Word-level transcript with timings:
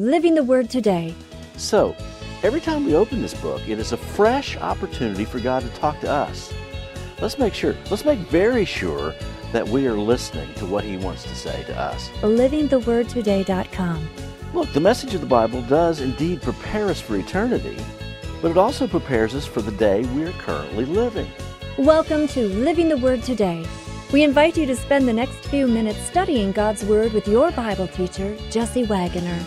Living 0.00 0.34
the 0.34 0.42
Word 0.42 0.70
Today. 0.70 1.14
So, 1.58 1.94
every 2.42 2.62
time 2.62 2.86
we 2.86 2.94
open 2.94 3.20
this 3.20 3.34
book, 3.34 3.60
it 3.68 3.78
is 3.78 3.92
a 3.92 3.98
fresh 3.98 4.56
opportunity 4.56 5.26
for 5.26 5.40
God 5.40 5.60
to 5.60 5.68
talk 5.78 6.00
to 6.00 6.10
us. 6.10 6.54
Let's 7.20 7.38
make 7.38 7.52
sure, 7.52 7.76
let's 7.90 8.06
make 8.06 8.18
very 8.20 8.64
sure 8.64 9.14
that 9.52 9.68
we 9.68 9.86
are 9.86 9.92
listening 9.92 10.54
to 10.54 10.64
what 10.64 10.84
He 10.84 10.96
wants 10.96 11.24
to 11.24 11.34
say 11.34 11.64
to 11.64 11.78
us. 11.78 12.08
LivingTheWordToday.com. 12.22 14.08
Look, 14.54 14.72
the 14.72 14.80
message 14.80 15.12
of 15.12 15.20
the 15.20 15.26
Bible 15.26 15.60
does 15.60 16.00
indeed 16.00 16.40
prepare 16.40 16.88
us 16.88 17.02
for 17.02 17.16
eternity, 17.18 17.76
but 18.40 18.52
it 18.52 18.56
also 18.56 18.86
prepares 18.86 19.34
us 19.34 19.44
for 19.44 19.60
the 19.60 19.72
day 19.72 20.00
we 20.14 20.24
are 20.24 20.32
currently 20.32 20.86
living. 20.86 21.30
Welcome 21.76 22.26
to 22.28 22.48
Living 22.48 22.88
the 22.88 22.96
Word 22.96 23.22
Today. 23.22 23.66
We 24.14 24.22
invite 24.22 24.56
you 24.56 24.64
to 24.64 24.76
spend 24.76 25.06
the 25.06 25.12
next 25.12 25.44
few 25.48 25.66
minutes 25.66 26.00
studying 26.00 26.52
God's 26.52 26.86
Word 26.86 27.12
with 27.12 27.28
your 27.28 27.50
Bible 27.50 27.88
teacher, 27.88 28.34
Jesse 28.48 28.84
Wagoner. 28.84 29.38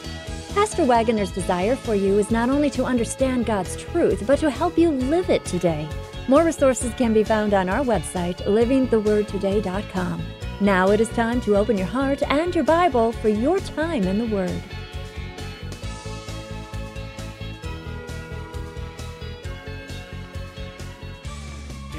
Pastor 0.53 0.85
Wagoner's 0.85 1.31
desire 1.31 1.75
for 1.75 1.95
you 1.95 2.19
is 2.19 2.29
not 2.29 2.47
only 2.47 2.69
to 2.69 2.85
understand 2.85 3.47
God's 3.47 3.75
truth, 3.75 4.23
but 4.27 4.37
to 4.37 4.51
help 4.51 4.77
you 4.77 4.91
live 4.91 5.31
it 5.31 5.43
today. 5.45 5.89
More 6.27 6.43
resources 6.43 6.93
can 6.93 7.11
be 7.11 7.23
found 7.23 7.55
on 7.55 7.69
our 7.69 7.83
website, 7.83 8.37
livingthewordtoday.com. 8.45 10.23
Now 10.61 10.91
it 10.91 11.01
is 11.01 11.09
time 11.09 11.41
to 11.41 11.57
open 11.57 11.75
your 11.75 11.87
heart 11.87 12.21
and 12.29 12.53
your 12.53 12.63
Bible 12.63 13.13
for 13.13 13.29
your 13.29 13.59
time 13.59 14.03
in 14.03 14.19
the 14.19 14.27
Word. 14.27 14.61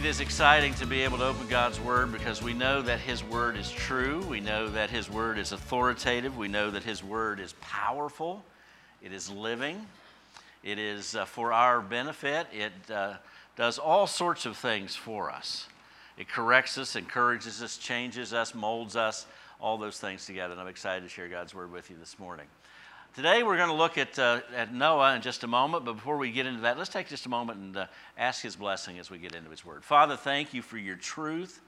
It 0.05 0.09
is 0.09 0.21
exciting 0.21 0.75
to 0.75 0.87
be 0.87 1.01
able 1.01 1.17
to 1.17 1.25
open 1.25 1.49
God's 1.49 1.81
Word 1.81 2.13
because 2.13 2.43
we 2.43 2.53
know 2.53 2.83
that 2.83 3.01
His 3.01 3.25
Word 3.25 3.57
is 3.57 3.71
true. 3.71 4.21
We 4.29 4.39
know 4.39 4.69
that 4.69 4.91
His 4.91 5.09
Word 5.09 5.39
is 5.39 5.53
authoritative. 5.53 6.37
We 6.37 6.47
know 6.47 6.71
that 6.71 6.83
His 6.83 7.03
Word 7.03 7.41
is 7.41 7.55
powerful. 7.63 8.45
It 9.01 9.15
is 9.15 9.31
living. 9.31 9.87
It 10.63 10.79
is 10.79 11.17
uh, 11.17 11.25
for 11.25 11.55
our 11.55 11.81
benefit. 11.81 12.49
It 12.53 12.73
uh, 12.93 13.15
does 13.57 13.79
all 13.79 14.07
sorts 14.07 14.45
of 14.45 14.59
things 14.59 14.95
for 14.95 15.31
us. 15.31 15.69
It 16.19 16.29
corrects 16.29 16.77
us, 16.77 16.97
encourages 16.97 17.63
us, 17.63 17.79
changes 17.79 18.35
us, 18.35 18.55
molds 18.55 18.97
us, 18.97 19.25
all 19.59 19.79
those 19.79 19.99
things 19.99 20.27
together. 20.27 20.53
And 20.53 20.61
I'm 20.61 20.69
excited 20.69 21.03
to 21.05 21.09
share 21.09 21.29
God's 21.31 21.55
Word 21.55 21.73
with 21.73 21.89
you 21.89 21.97
this 21.99 22.19
morning. 22.19 22.47
Today 23.15 23.45
we're 23.45 23.57
going 23.57 23.69
to 23.69 23.77
look 23.77 23.97
at, 23.97 24.19
uh, 24.19 24.41
at 24.57 24.75
Noah 24.75 25.15
in 25.15 25.23
just 25.23 25.45
a 25.45 25.47
moment, 25.47 25.85
but 25.85 25.93
before 25.93 26.17
we 26.17 26.33
get 26.33 26.47
into 26.47 26.63
that, 26.63 26.77
let's 26.77 26.91
take 26.91 27.07
just 27.07 27.27
a 27.27 27.29
moment 27.29 27.61
and 27.61 27.77
uh, 27.77 27.87
ask 28.19 28.43
his 28.43 28.57
blessing 28.57 28.99
as 28.99 29.09
we 29.09 29.19
get 29.19 29.37
into 29.37 29.51
his 29.51 29.65
word. 29.65 29.85
Father, 29.85 30.17
thank 30.17 30.53
you 30.53 30.63
for 30.63 30.79
your 30.79 30.97
truth. 30.97 31.61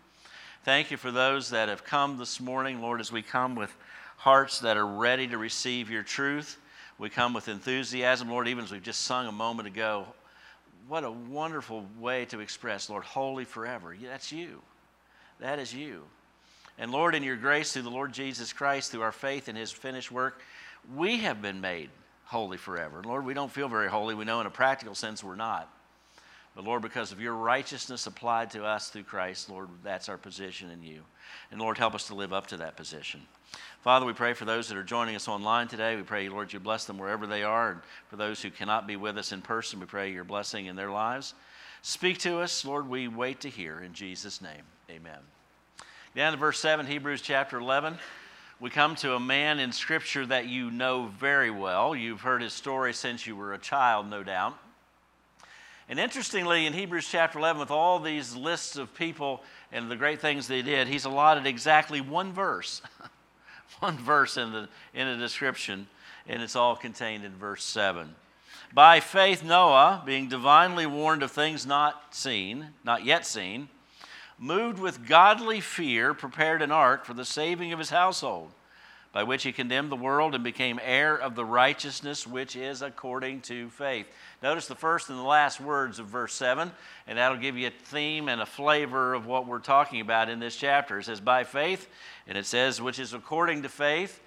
Thank 0.64 0.90
you 0.90 0.96
for 0.96 1.12
those 1.12 1.50
that 1.50 1.68
have 1.68 1.84
come 1.84 2.18
this 2.18 2.40
morning, 2.40 2.82
Lord, 2.82 2.98
as 2.98 3.12
we 3.12 3.22
come 3.22 3.54
with 3.54 3.72
hearts 4.16 4.58
that 4.58 4.76
are 4.76 4.88
ready 4.88 5.28
to 5.28 5.38
receive 5.38 5.88
your 5.88 6.02
truth. 6.02 6.58
We 6.98 7.10
come 7.10 7.32
with 7.32 7.46
enthusiasm, 7.46 8.28
Lord, 8.28 8.48
even 8.48 8.64
as 8.64 8.72
we've 8.72 8.82
just 8.82 9.02
sung 9.02 9.28
a 9.28 9.32
moment 9.32 9.68
ago. 9.68 10.04
What 10.88 11.04
a 11.04 11.12
wonderful 11.12 11.86
way 12.00 12.24
to 12.24 12.40
express, 12.40 12.90
Lord, 12.90 13.04
holy 13.04 13.44
forever. 13.44 13.96
That's 14.02 14.32
you. 14.32 14.62
That 15.38 15.60
is 15.60 15.72
you. 15.72 16.02
And 16.76 16.90
Lord, 16.90 17.14
in 17.14 17.22
your 17.22 17.36
grace 17.36 17.72
through 17.72 17.82
the 17.82 17.90
Lord 17.90 18.12
Jesus 18.12 18.52
Christ, 18.52 18.90
through 18.90 19.02
our 19.02 19.12
faith 19.12 19.48
in 19.48 19.54
his 19.54 19.70
finished 19.70 20.10
work, 20.10 20.42
we 20.94 21.18
have 21.18 21.42
been 21.42 21.60
made 21.60 21.90
holy 22.24 22.56
forever. 22.56 23.02
Lord, 23.04 23.24
we 23.24 23.34
don't 23.34 23.50
feel 23.50 23.68
very 23.68 23.88
holy. 23.88 24.14
We 24.14 24.24
know 24.24 24.40
in 24.40 24.46
a 24.46 24.50
practical 24.50 24.94
sense 24.94 25.22
we're 25.22 25.36
not. 25.36 25.70
But 26.54 26.64
Lord, 26.64 26.82
because 26.82 27.12
of 27.12 27.20
your 27.20 27.34
righteousness 27.34 28.06
applied 28.06 28.50
to 28.52 28.64
us 28.64 28.88
through 28.88 29.02
Christ, 29.02 29.50
Lord, 29.50 29.68
that's 29.84 30.08
our 30.08 30.16
position 30.16 30.70
in 30.70 30.82
you. 30.82 31.02
And 31.50 31.60
Lord, 31.60 31.76
help 31.76 31.94
us 31.94 32.06
to 32.06 32.14
live 32.14 32.32
up 32.32 32.46
to 32.48 32.56
that 32.58 32.76
position. 32.76 33.20
Father, 33.82 34.06
we 34.06 34.14
pray 34.14 34.32
for 34.32 34.46
those 34.46 34.68
that 34.68 34.78
are 34.78 34.82
joining 34.82 35.14
us 35.14 35.28
online 35.28 35.68
today. 35.68 35.96
We 35.96 36.02
pray, 36.02 36.28
Lord, 36.28 36.52
you 36.52 36.58
bless 36.58 36.86
them 36.86 36.98
wherever 36.98 37.26
they 37.26 37.42
are. 37.42 37.72
And 37.72 37.80
for 38.08 38.16
those 38.16 38.40
who 38.40 38.50
cannot 38.50 38.86
be 38.86 38.96
with 38.96 39.18
us 39.18 39.32
in 39.32 39.42
person, 39.42 39.80
we 39.80 39.86
pray 39.86 40.10
your 40.10 40.24
blessing 40.24 40.66
in 40.66 40.76
their 40.76 40.90
lives. 40.90 41.34
Speak 41.82 42.18
to 42.20 42.38
us, 42.40 42.64
Lord, 42.64 42.88
we 42.88 43.06
wait 43.06 43.40
to 43.42 43.50
hear. 43.50 43.80
In 43.80 43.92
Jesus' 43.92 44.40
name, 44.40 44.62
amen. 44.90 45.18
Down 46.16 46.32
to 46.32 46.38
verse 46.38 46.58
7, 46.58 46.86
Hebrews 46.86 47.20
chapter 47.20 47.58
11 47.58 47.98
we 48.58 48.70
come 48.70 48.94
to 48.96 49.14
a 49.14 49.20
man 49.20 49.58
in 49.58 49.70
Scripture 49.70 50.24
that 50.26 50.46
you 50.46 50.70
know 50.70 51.10
very 51.18 51.50
well. 51.50 51.94
You've 51.94 52.22
heard 52.22 52.40
his 52.40 52.54
story 52.54 52.94
since 52.94 53.26
you 53.26 53.36
were 53.36 53.52
a 53.52 53.58
child, 53.58 54.08
no 54.08 54.22
doubt. 54.22 54.56
And 55.90 56.00
interestingly, 56.00 56.64
in 56.64 56.72
Hebrews 56.72 57.06
chapter 57.10 57.38
11, 57.38 57.60
with 57.60 57.70
all 57.70 58.00
these 58.00 58.34
lists 58.34 58.76
of 58.76 58.94
people 58.94 59.42
and 59.70 59.90
the 59.90 59.96
great 59.96 60.20
things 60.20 60.48
they 60.48 60.62
did, 60.62 60.88
he's 60.88 61.04
allotted 61.04 61.46
exactly 61.46 62.00
one 62.00 62.32
verse, 62.32 62.80
one 63.80 63.98
verse 63.98 64.38
in 64.38 64.52
the, 64.52 64.68
in 64.94 65.06
the 65.06 65.18
description, 65.18 65.86
and 66.26 66.42
it's 66.42 66.56
all 66.56 66.76
contained 66.76 67.24
in 67.24 67.32
verse 67.32 67.62
7. 67.62 68.14
By 68.72 69.00
faith, 69.00 69.44
Noah, 69.44 70.02
being 70.06 70.28
divinely 70.28 70.86
warned 70.86 71.22
of 71.22 71.30
things 71.30 71.66
not 71.66 72.14
seen, 72.14 72.68
not 72.84 73.04
yet 73.04 73.26
seen, 73.26 73.68
moved 74.38 74.78
with 74.78 75.06
godly 75.06 75.60
fear, 75.60 76.14
prepared 76.14 76.62
an 76.62 76.70
ark 76.70 77.04
for 77.04 77.14
the 77.14 77.24
saving 77.24 77.72
of 77.72 77.78
his 77.78 77.90
household, 77.90 78.50
by 79.12 79.22
which 79.22 79.44
he 79.44 79.52
condemned 79.52 79.90
the 79.90 79.96
world 79.96 80.34
and 80.34 80.44
became 80.44 80.78
heir 80.82 81.16
of 81.16 81.34
the 81.34 81.44
righteousness 81.44 82.26
which 82.26 82.54
is 82.54 82.82
according 82.82 83.40
to 83.40 83.70
faith. 83.70 84.06
Notice 84.42 84.66
the 84.66 84.74
first 84.74 85.08
and 85.08 85.18
the 85.18 85.22
last 85.22 85.58
words 85.58 85.98
of 85.98 86.06
verse 86.06 86.34
7, 86.34 86.70
and 87.06 87.18
that'll 87.18 87.38
give 87.38 87.56
you 87.56 87.68
a 87.68 87.70
theme 87.70 88.28
and 88.28 88.42
a 88.42 88.46
flavor 88.46 89.14
of 89.14 89.26
what 89.26 89.46
we're 89.46 89.58
talking 89.58 90.00
about 90.00 90.28
in 90.28 90.38
this 90.38 90.56
chapter. 90.56 90.98
It 90.98 91.04
says, 91.04 91.20
by 91.20 91.44
faith, 91.44 91.88
and 92.26 92.36
it 92.36 92.44
says, 92.44 92.82
which 92.82 92.98
is 92.98 93.14
according 93.14 93.62
to 93.62 93.70
faith. 93.70 94.20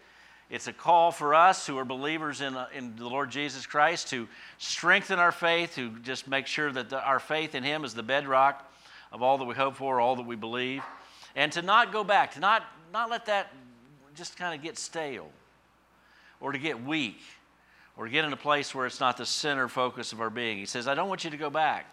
It's 0.50 0.68
a 0.68 0.74
call 0.74 1.12
for 1.12 1.36
us 1.36 1.68
who 1.68 1.78
are 1.78 1.86
believers 1.86 2.42
in, 2.42 2.58
in 2.76 2.96
the 2.96 3.08
Lord 3.08 3.30
Jesus 3.30 3.68
Christ 3.68 4.08
to 4.08 4.28
strengthen 4.58 5.20
our 5.20 5.32
faith, 5.32 5.76
to 5.76 5.92
just 6.00 6.28
make 6.28 6.48
sure 6.48 6.72
that 6.72 6.90
the, 6.90 7.00
our 7.04 7.20
faith 7.20 7.54
in 7.54 7.64
Him 7.64 7.86
is 7.86 7.94
the 7.94 8.02
bedrock 8.02 8.66
of 9.12 9.22
all 9.22 9.38
that 9.38 9.46
we 9.46 9.56
hope 9.56 9.76
for, 9.76 10.00
all 10.00 10.16
that 10.16 10.26
we 10.26 10.36
believe, 10.36 10.84
and 11.36 11.52
to 11.52 11.62
not 11.62 11.92
go 11.92 12.04
back, 12.04 12.34
to 12.34 12.40
not, 12.40 12.64
not 12.94 13.10
let 13.10 13.26
that 13.28 13.54
just 14.16 14.38
kind 14.38 14.56
of 14.56 14.62
get 14.62 14.78
stale 14.78 15.30
or 16.42 16.52
to 16.52 16.60
get 16.60 16.84
weak 16.84 17.20
or 17.98 18.06
to 18.06 18.12
get 18.12 18.26
in 18.26 18.34
a 18.34 18.38
place 18.38 18.74
where 18.74 18.86
it's 18.86 19.00
not 19.00 19.18
the 19.18 19.26
center 19.26 19.68
focus 19.68 20.14
of 20.14 20.22
our 20.22 20.30
being. 20.30 20.58
He 20.58 20.66
says, 20.66 20.88
I 20.88 20.96
don't 20.96 21.10
want 21.10 21.24
you 21.24 21.30
to 21.30 21.38
go 21.38 21.50
back. 21.50 21.86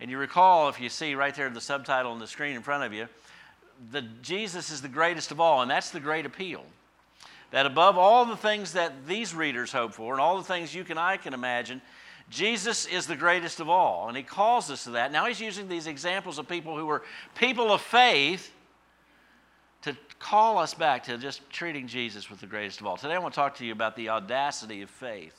And 0.00 0.10
you 0.10 0.18
recall, 0.18 0.68
if 0.68 0.80
you 0.80 0.88
see 0.88 1.14
right 1.14 1.34
there 1.34 1.48
the 1.48 1.60
subtitle 1.60 2.12
on 2.12 2.18
the 2.18 2.26
screen 2.26 2.56
in 2.56 2.62
front 2.62 2.84
of 2.84 2.92
you, 2.92 3.08
that 3.90 4.22
Jesus 4.22 4.70
is 4.70 4.82
the 4.82 4.88
greatest 4.88 5.30
of 5.30 5.40
all, 5.40 5.62
and 5.62 5.70
that's 5.70 5.90
the 5.90 6.00
great 6.00 6.26
appeal. 6.26 6.64
That 7.50 7.66
above 7.66 7.98
all 7.98 8.24
the 8.24 8.36
things 8.36 8.72
that 8.72 9.06
these 9.06 9.34
readers 9.34 9.72
hope 9.72 9.92
for 9.92 10.12
and 10.12 10.20
all 10.20 10.36
the 10.38 10.44
things 10.44 10.74
you 10.74 10.84
and 10.88 10.98
I 10.98 11.16
can 11.16 11.34
imagine, 11.34 11.82
Jesus 12.30 12.86
is 12.86 13.06
the 13.06 13.16
greatest 13.16 13.60
of 13.60 13.68
all, 13.68 14.08
and 14.08 14.16
he 14.16 14.22
calls 14.22 14.70
us 14.70 14.84
to 14.84 14.90
that. 14.90 15.12
Now 15.12 15.26
he's 15.26 15.40
using 15.40 15.68
these 15.68 15.86
examples 15.86 16.38
of 16.38 16.48
people 16.48 16.76
who 16.76 16.86
were 16.86 17.02
people 17.34 17.72
of 17.72 17.80
faith 17.80 18.52
to 19.82 19.96
call 20.18 20.58
us 20.58 20.74
back 20.74 21.04
to 21.04 21.18
just 21.18 21.48
treating 21.50 21.86
Jesus 21.86 22.30
with 22.30 22.40
the 22.40 22.46
greatest 22.46 22.80
of 22.80 22.86
all. 22.86 22.96
Today 22.96 23.14
I 23.14 23.18
want 23.18 23.34
to 23.34 23.40
talk 23.40 23.56
to 23.56 23.66
you 23.66 23.72
about 23.72 23.96
the 23.96 24.08
audacity 24.08 24.82
of 24.82 24.90
faith. 24.90 25.36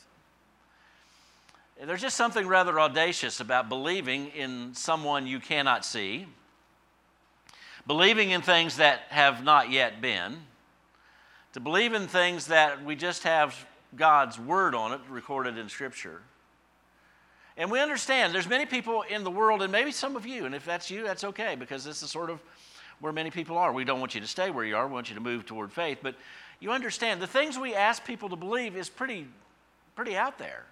There's 1.81 2.01
just 2.01 2.17
something 2.17 2.47
rather 2.47 2.79
audacious 2.79 3.39
about 3.39 3.67
believing 3.67 4.27
in 4.27 4.73
someone 4.73 5.25
you 5.25 5.39
cannot 5.39 5.83
see, 5.83 6.27
believing 7.88 8.29
in 8.29 8.41
things 8.41 8.77
that 8.77 9.01
have 9.09 9.44
not 9.44 9.71
yet 9.71 10.00
been, 10.01 10.38
to 11.53 11.59
believe 11.59 11.94
in 11.94 12.07
things 12.07 12.47
that 12.47 12.83
we 12.83 12.95
just 12.95 13.23
have 13.23 13.55
God's 13.95 14.39
word 14.39 14.75
on 14.75 14.91
it 14.91 15.01
recorded 15.09 15.57
in 15.57 15.69
Scripture. 15.69 16.21
And 17.57 17.69
we 17.69 17.79
understand 17.79 18.33
there's 18.33 18.49
many 18.49 18.65
people 18.65 19.03
in 19.03 19.23
the 19.23 19.31
world, 19.31 19.61
and 19.61 19.71
maybe 19.71 19.91
some 19.91 20.15
of 20.15 20.25
you, 20.25 20.45
and 20.45 20.55
if 20.55 20.65
that's 20.65 20.89
you, 20.89 21.03
that's 21.03 21.23
okay, 21.23 21.55
because 21.55 21.83
this 21.83 22.01
is 22.01 22.09
sort 22.09 22.29
of 22.29 22.41
where 22.99 23.13
many 23.13 23.29
people 23.29 23.57
are. 23.57 23.71
We 23.71 23.83
don't 23.83 23.99
want 23.99 24.15
you 24.15 24.21
to 24.21 24.27
stay 24.27 24.49
where 24.49 24.65
you 24.65 24.75
are, 24.75 24.87
we 24.87 24.93
want 24.93 25.09
you 25.09 25.15
to 25.15 25.21
move 25.21 25.45
toward 25.45 25.71
faith. 25.71 25.99
But 26.01 26.15
you 26.59 26.71
understand 26.71 27.21
the 27.21 27.27
things 27.27 27.57
we 27.57 27.75
ask 27.75 28.03
people 28.05 28.29
to 28.29 28.35
believe 28.35 28.75
is 28.75 28.89
pretty, 28.89 29.27
pretty 29.95 30.15
out 30.15 30.39
there. 30.39 30.63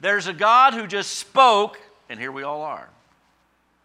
There's 0.00 0.28
a 0.28 0.32
God 0.32 0.74
who 0.74 0.86
just 0.86 1.16
spoke, 1.16 1.80
and 2.08 2.18
here 2.18 2.32
we 2.32 2.42
all 2.42 2.62
are. 2.62 2.88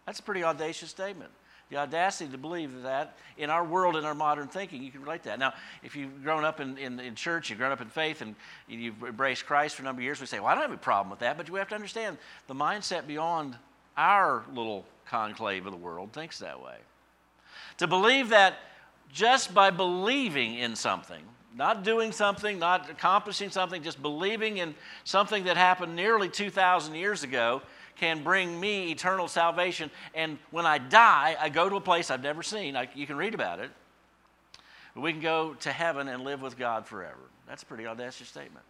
That's 0.05 0.19
a 0.19 0.23
pretty 0.23 0.43
audacious 0.43 0.89
statement 0.89 1.31
the 1.69 1.77
audacity 1.77 2.29
to 2.31 2.37
believe 2.37 2.83
that 2.83 3.17
in 3.37 3.49
our 3.49 3.63
world, 3.63 3.95
in 3.95 4.05
our 4.05 4.13
modern 4.13 4.47
thinking, 4.47 4.83
you 4.83 4.91
can 4.91 5.01
relate 5.01 5.23
to 5.23 5.29
that. 5.29 5.39
Now, 5.39 5.53
if 5.83 5.95
you've 5.95 6.23
grown 6.23 6.45
up 6.45 6.59
in, 6.59 6.77
in, 6.77 6.99
in, 6.99 7.15
church, 7.15 7.49
you've 7.49 7.59
grown 7.59 7.71
up 7.71 7.81
in 7.81 7.89
faith, 7.89 8.21
and 8.21 8.35
you've 8.67 9.01
embraced 9.03 9.45
Christ 9.45 9.75
for 9.75 9.81
a 9.81 9.85
number 9.85 10.01
of 10.01 10.03
years, 10.03 10.21
we 10.21 10.27
say, 10.27 10.39
well, 10.39 10.49
I 10.49 10.53
don't 10.53 10.63
have 10.63 10.71
a 10.71 10.77
problem 10.77 11.09
with 11.09 11.19
that. 11.19 11.37
But 11.37 11.47
you 11.47 11.55
have 11.55 11.69
to 11.69 11.75
understand 11.75 12.17
the 12.47 12.53
mindset 12.53 13.07
beyond 13.07 13.55
our 13.97 14.43
little 14.53 14.85
conclave 15.07 15.65
of 15.65 15.71
the 15.71 15.77
world 15.77 16.13
thinks 16.13 16.39
that 16.39 16.61
way. 16.61 16.75
To 17.77 17.87
believe 17.87 18.29
that 18.29 18.57
just 19.11 19.53
by 19.53 19.69
believing 19.71 20.55
in 20.55 20.75
something, 20.75 21.23
not 21.55 21.83
doing 21.83 22.11
something, 22.11 22.59
not 22.59 22.89
accomplishing 22.89 23.49
something, 23.49 23.81
just 23.81 24.01
believing 24.01 24.57
in 24.57 24.75
something 25.03 25.45
that 25.45 25.57
happened 25.57 25.95
nearly 25.95 26.29
2,000 26.29 26.95
years 26.95 27.23
ago 27.23 27.61
can 27.95 28.23
bring 28.23 28.59
me 28.59 28.91
eternal 28.91 29.27
salvation. 29.27 29.89
And 30.13 30.37
when 30.51 30.65
I 30.65 30.77
die, 30.77 31.35
I 31.39 31.49
go 31.49 31.69
to 31.69 31.75
a 31.75 31.81
place 31.81 32.11
I've 32.11 32.23
never 32.23 32.43
seen. 32.43 32.75
I, 32.75 32.89
you 32.95 33.07
can 33.07 33.17
read 33.17 33.33
about 33.33 33.59
it. 33.59 33.71
we 34.95 35.11
can 35.11 35.21
go 35.21 35.53
to 35.61 35.71
heaven 35.71 36.07
and 36.07 36.23
live 36.23 36.41
with 36.41 36.57
God 36.57 36.85
forever. 36.85 37.29
That's 37.47 37.63
a 37.63 37.65
pretty 37.65 37.85
audacious 37.87 38.27
statement. 38.27 38.65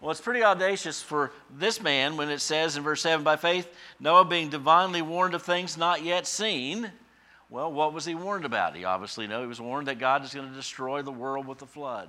Well, 0.00 0.12
it's 0.12 0.20
pretty 0.20 0.44
audacious 0.44 1.02
for 1.02 1.32
this 1.50 1.82
man 1.82 2.16
when 2.16 2.30
it 2.30 2.40
says 2.40 2.76
in 2.76 2.84
verse 2.84 3.02
7 3.02 3.24
by 3.24 3.36
faith, 3.36 3.68
Noah 3.98 4.24
being 4.24 4.48
divinely 4.48 5.02
warned 5.02 5.34
of 5.34 5.42
things 5.42 5.76
not 5.76 6.04
yet 6.04 6.26
seen. 6.26 6.92
Well, 7.50 7.72
what 7.72 7.92
was 7.92 8.04
he 8.04 8.14
warned 8.14 8.44
about? 8.44 8.76
He 8.76 8.84
obviously 8.84 9.26
knew 9.26 9.40
he 9.40 9.46
was 9.46 9.60
warned 9.60 9.88
that 9.88 9.98
God 9.98 10.24
is 10.24 10.34
going 10.34 10.48
to 10.48 10.54
destroy 10.54 11.02
the 11.02 11.10
world 11.10 11.46
with 11.48 11.58
the 11.58 11.66
flood. 11.66 12.08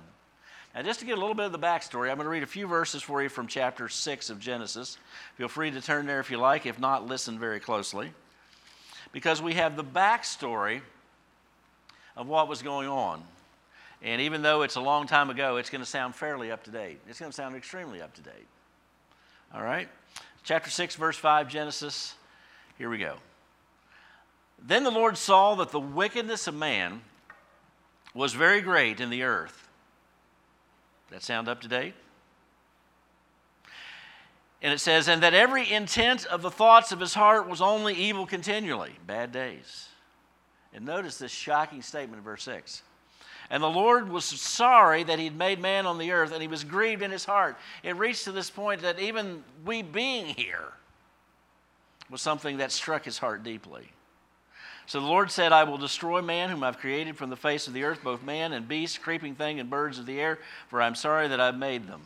Now, 0.74 0.82
just 0.82 1.00
to 1.00 1.06
get 1.06 1.18
a 1.18 1.20
little 1.20 1.34
bit 1.34 1.46
of 1.46 1.52
the 1.52 1.58
backstory, 1.58 2.10
I'm 2.10 2.16
going 2.16 2.26
to 2.26 2.30
read 2.30 2.44
a 2.44 2.46
few 2.46 2.68
verses 2.68 3.02
for 3.02 3.20
you 3.22 3.28
from 3.28 3.48
chapter 3.48 3.88
6 3.88 4.30
of 4.30 4.38
Genesis. 4.38 4.98
Feel 5.34 5.48
free 5.48 5.72
to 5.72 5.80
turn 5.80 6.06
there 6.06 6.20
if 6.20 6.30
you 6.30 6.36
like. 6.36 6.64
If 6.64 6.78
not, 6.78 7.06
listen 7.06 7.40
very 7.40 7.58
closely. 7.58 8.12
Because 9.12 9.42
we 9.42 9.54
have 9.54 9.76
the 9.76 9.82
backstory 9.82 10.82
of 12.16 12.28
what 12.28 12.46
was 12.46 12.62
going 12.62 12.88
on. 12.88 13.22
And 14.02 14.20
even 14.20 14.42
though 14.42 14.62
it's 14.62 14.76
a 14.76 14.80
long 14.80 15.08
time 15.08 15.28
ago, 15.28 15.56
it's 15.56 15.70
going 15.70 15.82
to 15.82 15.90
sound 15.90 16.14
fairly 16.14 16.52
up 16.52 16.62
to 16.64 16.70
date. 16.70 17.00
It's 17.08 17.18
going 17.18 17.32
to 17.32 17.36
sound 17.36 17.56
extremely 17.56 18.00
up 18.00 18.14
to 18.14 18.22
date. 18.22 18.46
All 19.52 19.62
right? 19.62 19.88
Chapter 20.44 20.70
6, 20.70 20.94
verse 20.94 21.16
5, 21.16 21.48
Genesis. 21.48 22.14
Here 22.78 22.88
we 22.88 22.98
go. 22.98 23.16
Then 24.62 24.84
the 24.84 24.90
Lord 24.90 25.18
saw 25.18 25.56
that 25.56 25.70
the 25.70 25.80
wickedness 25.80 26.46
of 26.46 26.54
man 26.54 27.00
was 28.14 28.34
very 28.34 28.60
great 28.60 29.00
in 29.00 29.10
the 29.10 29.24
earth. 29.24 29.68
That 31.10 31.22
sound 31.22 31.48
up 31.48 31.60
to 31.62 31.68
date? 31.68 31.94
And 34.62 34.72
it 34.72 34.78
says, 34.78 35.08
and 35.08 35.22
that 35.22 35.32
every 35.34 35.70
intent 35.70 36.26
of 36.26 36.42
the 36.42 36.50
thoughts 36.50 36.92
of 36.92 37.00
his 37.00 37.14
heart 37.14 37.48
was 37.48 37.62
only 37.62 37.94
evil 37.94 38.26
continually, 38.26 38.92
bad 39.06 39.32
days. 39.32 39.88
And 40.74 40.84
notice 40.84 41.18
this 41.18 41.32
shocking 41.32 41.82
statement 41.82 42.18
in 42.18 42.24
verse 42.24 42.42
6. 42.44 42.82
And 43.48 43.62
the 43.62 43.68
Lord 43.68 44.08
was 44.08 44.24
sorry 44.24 45.02
that 45.02 45.18
he'd 45.18 45.36
made 45.36 45.60
man 45.60 45.86
on 45.86 45.98
the 45.98 46.12
earth, 46.12 46.32
and 46.32 46.40
he 46.40 46.46
was 46.46 46.62
grieved 46.62 47.02
in 47.02 47.10
his 47.10 47.24
heart. 47.24 47.56
It 47.82 47.96
reached 47.96 48.24
to 48.24 48.32
this 48.32 48.50
point 48.50 48.82
that 48.82 49.00
even 49.00 49.42
we 49.64 49.82
being 49.82 50.26
here 50.26 50.72
was 52.10 52.20
something 52.20 52.58
that 52.58 52.70
struck 52.70 53.04
his 53.04 53.18
heart 53.18 53.42
deeply. 53.42 53.88
So 54.90 54.98
the 54.98 55.06
Lord 55.06 55.30
said, 55.30 55.52
I 55.52 55.62
will 55.62 55.78
destroy 55.78 56.20
man 56.20 56.50
whom 56.50 56.64
I've 56.64 56.78
created 56.78 57.16
from 57.16 57.30
the 57.30 57.36
face 57.36 57.68
of 57.68 57.74
the 57.74 57.84
earth, 57.84 58.02
both 58.02 58.24
man 58.24 58.52
and 58.52 58.66
beast, 58.66 59.00
creeping 59.00 59.36
thing, 59.36 59.60
and 59.60 59.70
birds 59.70 60.00
of 60.00 60.06
the 60.06 60.20
air, 60.20 60.40
for 60.68 60.82
I'm 60.82 60.96
sorry 60.96 61.28
that 61.28 61.40
I've 61.40 61.56
made 61.56 61.86
them. 61.86 62.02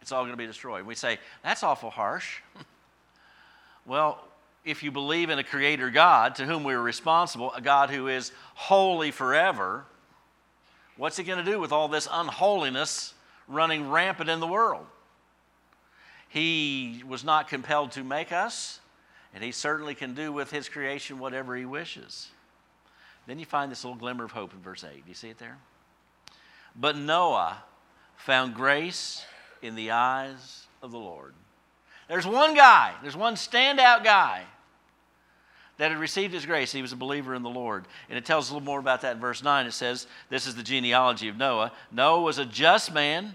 It's 0.00 0.10
all 0.10 0.22
going 0.22 0.32
to 0.32 0.36
be 0.36 0.46
destroyed. 0.46 0.84
We 0.84 0.96
say, 0.96 1.18
that's 1.44 1.62
awful 1.62 1.90
harsh. 1.90 2.40
well, 3.86 4.24
if 4.64 4.82
you 4.82 4.90
believe 4.90 5.30
in 5.30 5.38
a 5.38 5.44
creator 5.44 5.88
God 5.88 6.34
to 6.34 6.46
whom 6.46 6.64
we're 6.64 6.82
responsible, 6.82 7.52
a 7.52 7.60
God 7.60 7.90
who 7.90 8.08
is 8.08 8.32
holy 8.54 9.12
forever, 9.12 9.84
What's 10.96 11.16
he 11.16 11.24
going 11.24 11.44
to 11.44 11.50
do 11.50 11.58
with 11.58 11.72
all 11.72 11.88
this 11.88 12.06
unholiness 12.10 13.14
running 13.48 13.90
rampant 13.90 14.28
in 14.28 14.40
the 14.40 14.46
world? 14.46 14.86
He 16.28 17.02
was 17.06 17.24
not 17.24 17.48
compelled 17.48 17.92
to 17.92 18.04
make 18.04 18.30
us, 18.30 18.80
and 19.34 19.42
he 19.42 19.52
certainly 19.52 19.94
can 19.94 20.14
do 20.14 20.32
with 20.32 20.50
his 20.50 20.68
creation 20.68 21.18
whatever 21.18 21.56
he 21.56 21.64
wishes. 21.64 22.28
Then 23.26 23.38
you 23.38 23.46
find 23.46 23.70
this 23.70 23.84
little 23.84 23.98
glimmer 23.98 24.24
of 24.24 24.32
hope 24.32 24.52
in 24.52 24.60
verse 24.60 24.84
8. 24.84 25.04
Do 25.04 25.08
you 25.08 25.14
see 25.14 25.30
it 25.30 25.38
there? 25.38 25.58
But 26.74 26.96
Noah 26.96 27.62
found 28.16 28.54
grace 28.54 29.24
in 29.62 29.74
the 29.74 29.92
eyes 29.92 30.66
of 30.82 30.90
the 30.90 30.98
Lord. 30.98 31.34
There's 32.08 32.26
one 32.26 32.54
guy, 32.54 32.94
there's 33.02 33.16
one 33.16 33.34
standout 33.34 34.04
guy 34.04 34.42
that 35.78 35.90
had 35.90 36.00
received 36.00 36.34
his 36.34 36.46
grace. 36.46 36.70
He 36.70 36.82
was 36.82 36.92
a 36.92 36.96
believer 36.96 37.34
in 37.34 37.42
the 37.42 37.50
Lord. 37.50 37.86
And 38.08 38.18
it 38.18 38.24
tells 38.24 38.50
a 38.50 38.52
little 38.52 38.64
more 38.64 38.78
about 38.78 39.00
that 39.00 39.16
in 39.16 39.20
verse 39.20 39.42
9. 39.42 39.66
It 39.66 39.72
says, 39.72 40.06
This 40.28 40.46
is 40.46 40.54
the 40.54 40.62
genealogy 40.62 41.28
of 41.28 41.36
Noah. 41.36 41.72
Noah 41.90 42.20
was 42.20 42.38
a 42.38 42.44
just 42.44 42.92
man, 42.92 43.34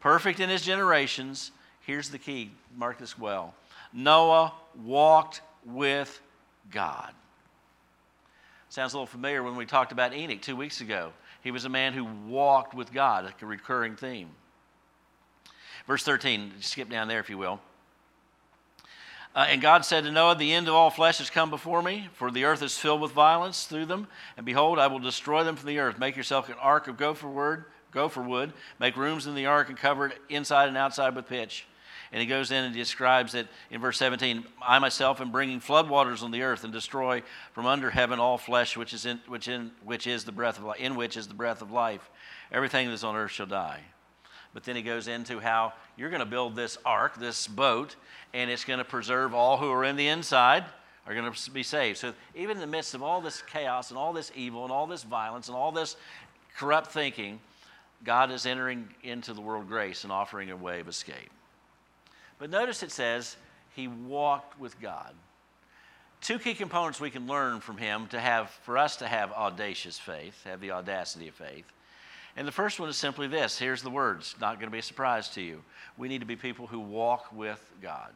perfect 0.00 0.40
in 0.40 0.48
his 0.48 0.62
generations. 0.62 1.50
Here's 1.80 2.10
the 2.10 2.18
key 2.18 2.52
mark 2.76 2.98
this 2.98 3.18
well 3.18 3.54
Noah 3.94 4.52
walked 4.82 5.40
with 5.64 6.20
God. 6.70 7.12
Sounds 8.68 8.92
a 8.92 8.96
little 8.96 9.06
familiar 9.06 9.42
when 9.42 9.54
we 9.54 9.66
talked 9.66 9.92
about 9.92 10.12
Enoch 10.12 10.42
two 10.42 10.56
weeks 10.56 10.80
ago. 10.80 11.12
He 11.42 11.52
was 11.52 11.64
a 11.64 11.68
man 11.68 11.92
who 11.92 12.04
walked 12.04 12.74
with 12.74 12.92
God, 12.92 13.32
a 13.40 13.46
recurring 13.46 13.94
theme. 13.94 14.30
Verse 15.86 16.02
13, 16.02 16.54
skip 16.60 16.88
down 16.88 17.06
there 17.06 17.20
if 17.20 17.30
you 17.30 17.38
will. 17.38 17.60
Uh, 19.34 19.46
and 19.48 19.60
God 19.60 19.84
said 19.84 20.04
to 20.04 20.12
Noah, 20.12 20.36
The 20.36 20.52
end 20.52 20.68
of 20.68 20.74
all 20.74 20.90
flesh 20.90 21.18
has 21.18 21.28
come 21.28 21.50
before 21.50 21.82
me, 21.82 22.08
for 22.14 22.30
the 22.30 22.44
earth 22.44 22.62
is 22.62 22.78
filled 22.78 23.00
with 23.00 23.12
violence 23.12 23.66
through 23.66 23.86
them. 23.86 24.06
And 24.36 24.46
behold, 24.46 24.78
I 24.78 24.86
will 24.86 25.00
destroy 25.00 25.44
them 25.44 25.56
from 25.56 25.68
the 25.68 25.80
earth. 25.80 25.98
Make 25.98 26.16
yourself 26.16 26.48
an 26.48 26.54
ark 26.60 26.88
of 26.88 26.96
gopher 26.96 27.28
wood, 27.28 27.64
gopher 27.90 28.22
wood. 28.22 28.52
Make 28.78 28.96
rooms 28.96 29.26
in 29.26 29.34
the 29.34 29.46
ark 29.46 29.68
and 29.68 29.78
cover 29.78 30.06
it 30.06 30.18
inside 30.28 30.68
and 30.68 30.76
outside 30.76 31.14
with 31.14 31.28
pitch. 31.28 31.66
And 32.14 32.20
he 32.20 32.28
goes 32.28 32.52
in 32.52 32.62
and 32.62 32.72
describes 32.72 33.34
it 33.34 33.48
in 33.72 33.80
verse 33.80 33.98
17 33.98 34.44
I 34.62 34.78
myself 34.78 35.20
am 35.20 35.32
bringing 35.32 35.60
floodwaters 35.60 36.22
on 36.22 36.30
the 36.30 36.42
earth 36.42 36.62
and 36.62 36.72
destroy 36.72 37.24
from 37.52 37.66
under 37.66 37.90
heaven 37.90 38.20
all 38.20 38.38
flesh 38.38 38.76
which 38.76 38.94
is 38.94 39.04
in 39.04 39.20
which, 39.26 39.48
in, 39.48 39.72
which 39.82 40.06
is 40.06 40.22
the 40.22 40.30
breath 40.30 40.58
of 40.58 40.64
life, 40.64 40.78
in 40.78 40.94
which 40.94 41.16
is 41.16 41.26
the 41.26 41.34
breath 41.34 41.60
of 41.60 41.72
life. 41.72 42.08
Everything 42.52 42.86
that 42.86 42.94
is 42.94 43.02
on 43.02 43.16
earth 43.16 43.32
shall 43.32 43.46
die. 43.46 43.80
But 44.54 44.62
then 44.62 44.76
he 44.76 44.82
goes 44.82 45.08
into 45.08 45.40
how 45.40 45.72
you're 45.96 46.08
going 46.08 46.20
to 46.20 46.26
build 46.26 46.54
this 46.54 46.78
ark, 46.86 47.18
this 47.18 47.48
boat, 47.48 47.96
and 48.32 48.48
it's 48.48 48.64
going 48.64 48.78
to 48.78 48.84
preserve 48.84 49.34
all 49.34 49.56
who 49.56 49.72
are 49.72 49.82
in 49.82 49.96
the 49.96 50.06
inside 50.06 50.64
are 51.08 51.14
going 51.14 51.30
to 51.30 51.50
be 51.50 51.64
saved. 51.64 51.98
So 51.98 52.12
even 52.36 52.58
in 52.58 52.60
the 52.60 52.68
midst 52.68 52.94
of 52.94 53.02
all 53.02 53.20
this 53.20 53.42
chaos 53.42 53.90
and 53.90 53.98
all 53.98 54.12
this 54.12 54.30
evil 54.36 54.62
and 54.62 54.72
all 54.72 54.86
this 54.86 55.02
violence 55.02 55.48
and 55.48 55.56
all 55.56 55.72
this 55.72 55.96
corrupt 56.56 56.92
thinking, 56.92 57.40
God 58.04 58.30
is 58.30 58.46
entering 58.46 58.88
into 59.02 59.34
the 59.34 59.40
world 59.40 59.66
grace 59.66 60.04
and 60.04 60.12
offering 60.12 60.52
a 60.52 60.56
way 60.56 60.78
of 60.78 60.86
escape. 60.86 61.30
But 62.38 62.50
notice 62.50 62.82
it 62.82 62.90
says 62.90 63.36
he 63.74 63.88
walked 63.88 64.58
with 64.58 64.80
God. 64.80 65.14
Two 66.20 66.38
key 66.38 66.54
components 66.54 67.00
we 67.00 67.10
can 67.10 67.26
learn 67.26 67.60
from 67.60 67.76
him 67.76 68.06
to 68.08 68.18
have 68.18 68.50
for 68.62 68.78
us 68.78 68.96
to 68.96 69.06
have 69.06 69.30
audacious 69.32 69.98
faith, 69.98 70.42
have 70.44 70.60
the 70.60 70.70
audacity 70.70 71.28
of 71.28 71.34
faith. 71.34 71.66
And 72.36 72.48
the 72.48 72.52
first 72.52 72.80
one 72.80 72.88
is 72.88 72.96
simply 72.96 73.28
this 73.28 73.58
here's 73.58 73.82
the 73.82 73.90
words, 73.90 74.34
not 74.40 74.58
going 74.58 74.68
to 74.68 74.72
be 74.72 74.78
a 74.78 74.82
surprise 74.82 75.28
to 75.30 75.42
you. 75.42 75.62
We 75.96 76.08
need 76.08 76.20
to 76.20 76.26
be 76.26 76.36
people 76.36 76.66
who 76.66 76.80
walk 76.80 77.32
with 77.32 77.62
God. 77.82 78.10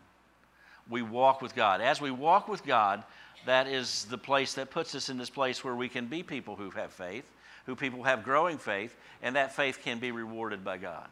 We 0.88 1.02
walk 1.02 1.42
with 1.42 1.54
God. 1.54 1.80
As 1.80 2.00
we 2.00 2.10
walk 2.10 2.48
with 2.48 2.64
God, 2.64 3.04
that 3.46 3.68
is 3.68 4.06
the 4.06 4.18
place 4.18 4.54
that 4.54 4.70
puts 4.70 4.94
us 4.94 5.10
in 5.10 5.18
this 5.18 5.30
place 5.30 5.62
where 5.62 5.74
we 5.74 5.88
can 5.88 6.06
be 6.06 6.22
people 6.22 6.56
who 6.56 6.70
have 6.70 6.92
faith, 6.92 7.30
who 7.66 7.76
people 7.76 8.02
have 8.02 8.24
growing 8.24 8.58
faith, 8.58 8.96
and 9.22 9.36
that 9.36 9.54
faith 9.54 9.80
can 9.84 9.98
be 9.98 10.10
rewarded 10.10 10.64
by 10.64 10.78
God. 10.78 11.08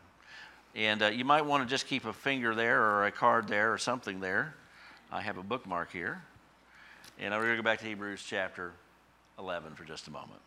And 0.76 1.02
uh, 1.02 1.06
you 1.06 1.24
might 1.24 1.46
want 1.46 1.66
to 1.66 1.68
just 1.68 1.86
keep 1.86 2.04
a 2.04 2.12
finger 2.12 2.54
there 2.54 2.82
or 2.82 3.06
a 3.06 3.10
card 3.10 3.48
there 3.48 3.72
or 3.72 3.78
something 3.78 4.20
there. 4.20 4.54
I 5.10 5.22
have 5.22 5.38
a 5.38 5.42
bookmark 5.42 5.90
here. 5.90 6.22
And 7.18 7.32
I'm 7.32 7.40
going 7.40 7.52
to 7.52 7.56
go 7.56 7.62
back 7.62 7.78
to 7.78 7.86
Hebrews 7.86 8.22
chapter 8.28 8.72
11 9.38 9.74
for 9.74 9.84
just 9.84 10.06
a 10.06 10.10
moment. 10.10 10.40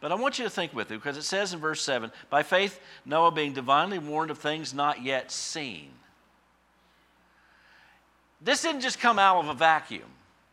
But 0.00 0.12
I 0.12 0.14
want 0.14 0.38
you 0.38 0.44
to 0.44 0.50
think 0.50 0.74
with 0.74 0.88
me 0.88 0.96
because 0.96 1.18
it 1.18 1.24
says 1.24 1.52
in 1.52 1.60
verse 1.60 1.82
7 1.82 2.10
By 2.30 2.42
faith, 2.42 2.80
Noah 3.04 3.32
being 3.32 3.52
divinely 3.52 3.98
warned 3.98 4.30
of 4.30 4.38
things 4.38 4.72
not 4.72 5.02
yet 5.02 5.30
seen. 5.30 5.90
This 8.40 8.62
didn't 8.62 8.80
just 8.80 8.98
come 8.98 9.18
out 9.18 9.44
of 9.44 9.50
a 9.50 9.54
vacuum. 9.54 10.08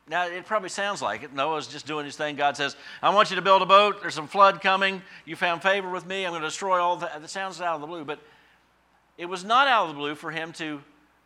Now, 0.10 0.28
it 0.28 0.46
probably 0.46 0.70
sounds 0.70 1.02
like 1.02 1.24
it. 1.24 1.34
Noah's 1.34 1.68
just 1.68 1.88
doing 1.88 2.06
his 2.06 2.18
thing. 2.18 2.36
God 2.36 2.58
says, 2.58 2.76
I 3.02 3.14
want 3.14 3.30
you 3.30 3.38
to 3.38 3.42
build 3.42 3.62
a 3.62 3.66
boat. 3.66 4.02
There's 4.02 4.14
some 4.16 4.28
flood 4.28 4.62
coming. 4.62 5.02
You 5.26 5.38
found 5.38 5.62
favor 5.62 5.90
with 5.90 6.06
me. 6.06 6.26
I'm 6.26 6.32
going 6.32 6.42
to 6.42 6.48
destroy 6.48 6.80
all 6.80 6.98
that. 6.98 7.22
It 7.22 7.30
sounds 7.30 7.62
out 7.62 7.76
of 7.76 7.82
the 7.82 7.88
blue. 7.88 8.06
But 8.06 8.20
it 9.18 9.26
was 9.26 9.44
not 9.44 9.68
out 9.68 9.84
of 9.84 9.90
the 9.90 10.00
blue 10.00 10.16
for 10.16 10.32
him 10.32 10.54
to 10.54 10.82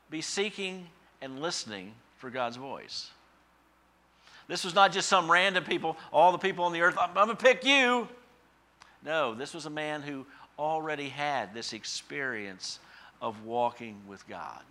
be 0.09 0.21
seeking 0.21 0.87
and 1.21 1.41
listening 1.41 1.93
for 2.17 2.29
God's 2.29 2.57
voice. 2.57 3.11
This 4.47 4.63
was 4.63 4.75
not 4.75 4.91
just 4.91 5.07
some 5.07 5.31
random 5.31 5.63
people, 5.63 5.97
all 6.11 6.31
the 6.31 6.37
people 6.37 6.65
on 6.65 6.73
the 6.73 6.81
earth, 6.81 6.97
I'm, 6.99 7.09
I'm 7.09 7.25
going 7.25 7.29
to 7.29 7.35
pick 7.35 7.63
you. 7.65 8.07
No, 9.03 9.33
this 9.33 9.53
was 9.53 9.65
a 9.65 9.69
man 9.69 10.01
who 10.01 10.25
already 10.59 11.09
had 11.09 11.53
this 11.53 11.73
experience 11.73 12.79
of 13.21 13.43
walking 13.45 13.97
with 14.07 14.27
God. 14.27 14.61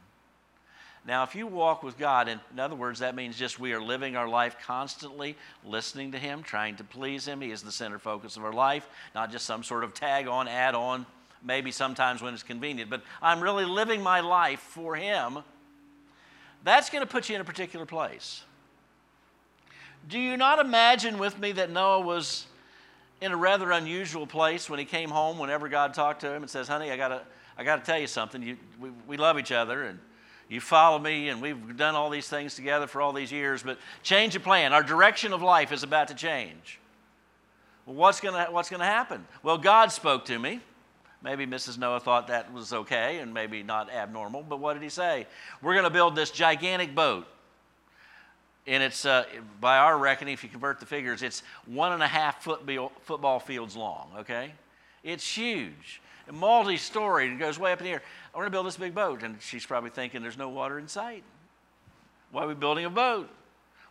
Now, 1.07 1.23
if 1.23 1.35
you 1.35 1.47
walk 1.47 1.83
with 1.83 1.97
God, 1.97 2.29
in, 2.29 2.39
in 2.53 2.61
other 2.61 2.75
words, 2.75 2.99
that 3.00 3.15
means 3.15 3.39
just 3.39 3.59
we 3.59 3.73
are 3.73 3.81
living 3.81 4.17
our 4.17 4.29
life 4.29 4.57
constantly, 4.67 5.35
listening 5.65 6.12
to 6.12 6.19
Him, 6.19 6.43
trying 6.43 6.77
to 6.77 6.85
please 6.85 7.27
Him. 7.27 7.41
He 7.41 7.50
is 7.50 7.62
the 7.62 7.73
center 7.73 7.99
focus 7.99 8.37
of 8.37 8.45
our 8.45 8.53
life, 8.53 8.87
not 9.15 9.33
just 9.33 9.47
some 9.47 9.62
sort 9.62 9.83
of 9.83 9.95
tag 9.95 10.29
on, 10.29 10.47
add 10.47 10.75
on, 10.75 11.07
maybe 11.44 11.70
sometimes 11.70 12.23
when 12.23 12.35
it's 12.35 12.42
convenient, 12.42 12.90
but 12.90 13.02
I'm 13.23 13.40
really 13.40 13.64
living 13.64 14.02
my 14.02 14.20
life 14.20 14.61
for 14.61 14.97
Him. 14.97 15.38
That's 16.64 16.90
going 16.90 17.02
to 17.02 17.11
put 17.11 17.28
you 17.28 17.35
in 17.35 17.40
a 17.40 17.44
particular 17.44 17.87
place. 17.87 18.42
Do 20.09 20.18
you 20.18 20.37
not 20.37 20.59
imagine 20.59 21.18
with 21.18 21.38
me 21.38 21.52
that 21.52 21.70
Noah 21.70 22.00
was 22.00 22.47
in 23.20 23.32
a 23.32 23.37
rather 23.37 23.70
unusual 23.70 24.26
place 24.26 24.70
when 24.70 24.78
he 24.78 24.85
came 24.85 25.11
home 25.11 25.38
whenever 25.38 25.68
God 25.68 25.92
talked 25.92 26.23
to 26.23 26.32
him 26.32 26.42
and 26.42 26.50
says, 26.50 26.68
Honey, 26.68 26.90
I 26.90 26.97
got 26.97 27.09
to 27.09 27.23
I 27.59 27.64
gotta 27.64 27.82
tell 27.82 27.99
you 27.99 28.06
something. 28.06 28.42
You, 28.42 28.56
we, 28.80 28.90
we 29.06 29.16
love 29.18 29.38
each 29.38 29.52
other 29.52 29.82
and 29.85 29.99
you 30.49 30.61
follow 30.61 30.99
me 30.99 31.28
and 31.28 31.42
we've 31.42 31.76
done 31.76 31.94
all 31.94 32.09
these 32.09 32.28
things 32.28 32.54
together 32.54 32.87
for 32.87 33.02
all 33.02 33.12
these 33.12 33.30
years, 33.30 33.62
but 33.62 33.78
change 34.02 34.35
of 34.35 34.42
plan. 34.42 34.73
Our 34.73 34.82
direction 34.82 35.35
of 35.35 35.42
life 35.42 35.70
is 35.70 35.82
about 35.82 36.09
to 36.09 36.14
change. 36.14 36.80
Well, 37.85 37.97
what's 37.97 38.20
going 38.20 38.35
to 38.35 38.50
what's 38.50 38.70
going 38.70 38.80
to 38.80 38.87
happen? 38.87 39.26
Well, 39.42 39.59
God 39.59 39.92
spoke 39.92 40.25
to 40.26 40.38
me. 40.38 40.61
Maybe 41.23 41.47
Mrs. 41.47 41.77
Noah 41.77 42.00
thought 42.00 42.29
that 42.29 42.53
was 42.53 42.73
okay 42.73 43.19
and 43.19 43.35
maybe 43.35 43.62
not 43.62 43.91
abnormal, 43.91 44.43
but 44.43 44.59
what 44.59 44.75
did 44.75 44.83
he 44.83 44.89
say? 44.89 45.27
We're 45.61 45.75
going 45.75 45.85
to 45.85 45.91
build 45.91 46.17
this 46.17 46.31
gigantic 46.31 46.95
boat. 46.95 47.27
And 48.67 48.83
it's, 48.83 49.05
uh, 49.05 49.25
by 49.61 49.79
our 49.79 49.99
reckoning, 49.99 50.35
if 50.35 50.43
you 50.43 50.49
convert 50.49 50.81
the 50.81 50.87
figures, 50.87 51.23
it's 51.23 51.43
one 51.67 51.93
and 51.93 52.03
a 52.03 52.07
half 52.07 52.43
football 52.43 53.41
fields 53.41 53.77
long, 53.77 54.11
okay? 54.19 54.53
It's 55.03 55.37
huge. 55.37 56.00
Multi 56.31 56.77
story 56.77 57.27
and 57.27 57.39
goes 57.39 57.59
way 57.59 57.73
up 57.73 57.81
in 57.81 57.85
the 57.87 57.93
air. 57.93 58.03
I 58.33 58.39
want 58.39 58.47
to 58.47 58.50
build 58.50 58.67
this 58.67 58.77
big 58.77 58.95
boat. 58.95 59.23
And 59.23 59.37
she's 59.41 59.67
probably 59.67 59.91
thinking 59.91 60.23
there's 60.23 60.39
no 60.39 60.49
water 60.49 60.79
in 60.79 60.87
sight. 60.87 61.25
Why 62.31 62.45
are 62.45 62.49
we 62.49 62.55
building 62.55 62.85
a 62.85 62.91
boat? 62.91 63.29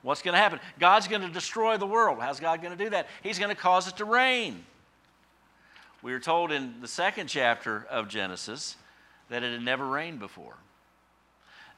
What's 0.02 0.22
going 0.22 0.34
to 0.34 0.38
happen? 0.38 0.60
God's 0.80 1.08
going 1.08 1.22
to 1.24 1.30
destroy 1.30 1.76
the 1.78 1.86
world. 1.86 2.20
How's 2.22 2.40
God 2.40 2.62
going 2.62 2.78
to 2.78 2.82
do 2.82 2.90
that? 2.92 3.08
He's 3.22 3.38
going 3.38 3.54
to 3.54 3.62
cause 3.62 3.88
it 3.88 3.98
to 3.98 4.06
rain. 4.06 4.64
We 6.02 6.14
were 6.14 6.20
told 6.20 6.52
in 6.52 6.76
the 6.82 6.88
second 6.88 7.28
chapter 7.28 7.86
of 7.90 8.08
Genesis 8.08 8.78
that 9.30 9.44
it 9.44 9.52
had 9.52 9.62
never 9.62 9.86
rained 9.86 10.20
before. 10.20 10.56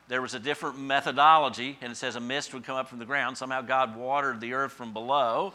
There 0.08 0.22
was 0.22 0.34
a 0.34 0.40
different 0.40 0.78
methodology, 0.78 1.78
and 1.82 1.92
it 1.92 1.96
says 1.96 2.16
a 2.16 2.20
mist 2.20 2.54
would 2.54 2.64
come 2.64 2.76
up 2.76 2.90
from 2.90 3.00
the 3.00 3.06
ground. 3.06 3.38
Somehow 3.38 3.62
God 3.62 3.96
watered 3.96 4.42
the 4.42 4.54
earth 4.54 4.74
from 4.74 4.94
below, 4.94 5.54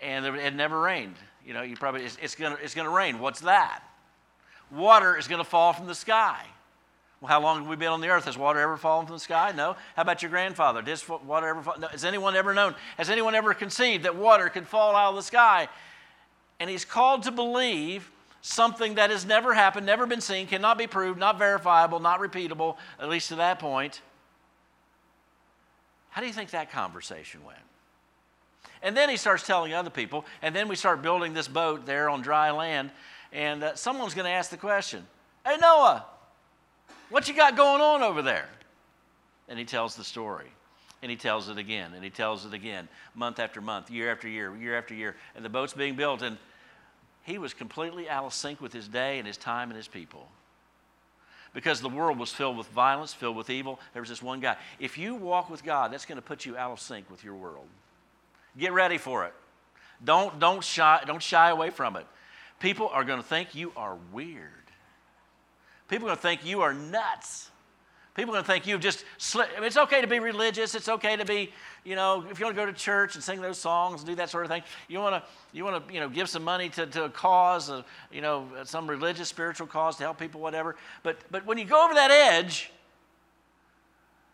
and 0.00 0.26
it 0.26 0.54
never 0.54 0.78
rained. 0.78 1.16
You 1.44 1.54
know, 1.54 1.62
you 1.62 1.76
probably, 1.76 2.04
it's, 2.04 2.18
it's 2.20 2.34
going 2.34 2.56
it's 2.62 2.74
to 2.74 2.88
rain. 2.88 3.18
What's 3.18 3.40
that? 3.40 3.82
Water 4.70 5.16
is 5.16 5.26
going 5.26 5.42
to 5.42 5.48
fall 5.48 5.72
from 5.72 5.86
the 5.86 5.94
sky. 5.94 6.44
Well, 7.20 7.30
how 7.30 7.40
long 7.40 7.60
have 7.60 7.68
we 7.68 7.76
been 7.76 7.88
on 7.88 8.00
the 8.00 8.10
earth? 8.10 8.26
Has 8.26 8.38
water 8.38 8.60
ever 8.60 8.76
fallen 8.76 9.06
from 9.06 9.16
the 9.16 9.20
sky? 9.20 9.52
No. 9.56 9.74
How 9.96 10.02
about 10.02 10.22
your 10.22 10.30
grandfather? 10.30 10.82
Did 10.82 11.02
water 11.26 11.48
ever 11.48 11.62
fall? 11.62 11.78
No. 11.78 11.88
Has 11.88 12.04
anyone 12.04 12.36
ever 12.36 12.54
known? 12.54 12.74
Has 12.96 13.10
anyone 13.10 13.34
ever 13.34 13.54
conceived 13.54 14.04
that 14.04 14.14
water 14.14 14.48
could 14.50 14.68
fall 14.68 14.94
out 14.94 15.10
of 15.10 15.16
the 15.16 15.22
sky? 15.22 15.68
And 16.60 16.68
he's 16.68 16.84
called 16.84 17.24
to 17.24 17.30
believe 17.30 18.10
something 18.40 18.94
that 18.94 19.10
has 19.10 19.24
never 19.24 19.54
happened, 19.54 19.86
never 19.86 20.06
been 20.06 20.20
seen, 20.20 20.46
cannot 20.46 20.78
be 20.78 20.86
proved, 20.86 21.18
not 21.18 21.38
verifiable, 21.38 22.00
not 22.00 22.20
repeatable, 22.20 22.76
at 23.00 23.08
least 23.08 23.28
to 23.28 23.36
that 23.36 23.58
point. 23.58 24.00
How 26.10 26.20
do 26.20 26.26
you 26.26 26.32
think 26.32 26.50
that 26.50 26.70
conversation 26.70 27.44
went? 27.44 27.58
And 28.82 28.96
then 28.96 29.08
he 29.08 29.16
starts 29.16 29.46
telling 29.46 29.74
other 29.74 29.90
people, 29.90 30.24
and 30.40 30.54
then 30.54 30.68
we 30.68 30.76
start 30.76 31.02
building 31.02 31.34
this 31.34 31.48
boat 31.48 31.84
there 31.84 32.08
on 32.08 32.22
dry 32.22 32.50
land, 32.50 32.90
and 33.32 33.62
uh, 33.62 33.74
someone's 33.74 34.14
going 34.14 34.24
to 34.24 34.30
ask 34.30 34.50
the 34.50 34.56
question 34.56 35.06
Hey, 35.44 35.56
Noah, 35.60 36.04
what 37.10 37.28
you 37.28 37.34
got 37.34 37.56
going 37.56 37.80
on 37.80 38.02
over 38.02 38.22
there? 38.22 38.48
And 39.48 39.58
he 39.58 39.64
tells 39.64 39.96
the 39.96 40.04
story. 40.04 40.50
And 41.00 41.10
he 41.10 41.16
tells 41.16 41.48
it 41.48 41.58
again, 41.58 41.92
and 41.94 42.02
he 42.02 42.10
tells 42.10 42.44
it 42.44 42.52
again, 42.52 42.88
month 43.14 43.38
after 43.38 43.60
month, 43.60 43.90
year 43.90 44.10
after 44.10 44.28
year, 44.28 44.56
year 44.56 44.76
after 44.76 44.94
year. 44.94 45.14
And 45.36 45.44
the 45.44 45.48
boat's 45.48 45.72
being 45.72 45.94
built, 45.94 46.22
and 46.22 46.38
he 47.22 47.38
was 47.38 47.54
completely 47.54 48.08
out 48.08 48.24
of 48.24 48.34
sync 48.34 48.60
with 48.60 48.72
his 48.72 48.88
day 48.88 49.18
and 49.18 49.26
his 49.26 49.36
time 49.36 49.70
and 49.70 49.76
his 49.76 49.86
people. 49.86 50.28
Because 51.54 51.80
the 51.80 51.88
world 51.88 52.18
was 52.18 52.32
filled 52.32 52.56
with 52.56 52.66
violence, 52.68 53.14
filled 53.14 53.36
with 53.36 53.48
evil. 53.48 53.78
There 53.92 54.02
was 54.02 54.08
this 54.08 54.22
one 54.22 54.40
guy. 54.40 54.56
If 54.78 54.98
you 54.98 55.14
walk 55.14 55.50
with 55.50 55.64
God, 55.64 55.92
that's 55.92 56.04
going 56.04 56.16
to 56.16 56.22
put 56.22 56.44
you 56.44 56.56
out 56.56 56.72
of 56.72 56.80
sync 56.80 57.10
with 57.10 57.22
your 57.22 57.34
world. 57.34 57.66
Get 58.58 58.72
ready 58.72 58.98
for 58.98 59.24
it. 59.24 59.34
Don't, 60.04 60.38
don't, 60.38 60.62
shy, 60.62 61.02
don't 61.06 61.22
shy 61.22 61.50
away 61.50 61.70
from 61.70 61.96
it. 61.96 62.06
People 62.60 62.88
are 62.88 63.04
going 63.04 63.20
to 63.20 63.26
think 63.26 63.54
you 63.54 63.72
are 63.76 63.96
weird. 64.12 64.50
People 65.88 66.06
are 66.06 66.10
going 66.10 66.16
to 66.16 66.22
think 66.22 66.44
you 66.44 66.62
are 66.62 66.74
nuts. 66.74 67.50
People 68.18 68.34
are 68.34 68.38
going 68.38 68.46
to 68.46 68.50
think 68.50 68.66
you've 68.66 68.80
just 68.80 69.04
slipped. 69.18 69.52
I 69.56 69.60
mean, 69.60 69.68
it's 69.68 69.76
okay 69.76 70.00
to 70.00 70.08
be 70.08 70.18
religious. 70.18 70.74
It's 70.74 70.88
okay 70.88 71.14
to 71.14 71.24
be, 71.24 71.52
you 71.84 71.94
know, 71.94 72.24
if 72.28 72.40
you 72.40 72.46
want 72.46 72.56
to 72.56 72.60
go 72.60 72.66
to 72.66 72.72
church 72.72 73.14
and 73.14 73.22
sing 73.22 73.40
those 73.40 73.58
songs 73.58 74.00
and 74.00 74.08
do 74.08 74.16
that 74.16 74.28
sort 74.28 74.44
of 74.44 74.50
thing. 74.50 74.64
You 74.88 74.98
want 74.98 75.22
to, 75.22 75.30
you 75.52 75.64
want 75.64 75.86
to, 75.86 75.94
you 75.94 76.00
know, 76.00 76.08
give 76.08 76.28
some 76.28 76.42
money 76.42 76.68
to, 76.70 76.84
to 76.86 77.04
a 77.04 77.10
cause, 77.10 77.70
uh, 77.70 77.84
you 78.10 78.20
know, 78.20 78.48
some 78.64 78.90
religious, 78.90 79.28
spiritual 79.28 79.68
cause 79.68 79.98
to 79.98 80.02
help 80.02 80.18
people, 80.18 80.40
whatever. 80.40 80.74
But, 81.04 81.18
but 81.30 81.46
when 81.46 81.58
you 81.58 81.64
go 81.64 81.84
over 81.84 81.94
that 81.94 82.10
edge, 82.10 82.72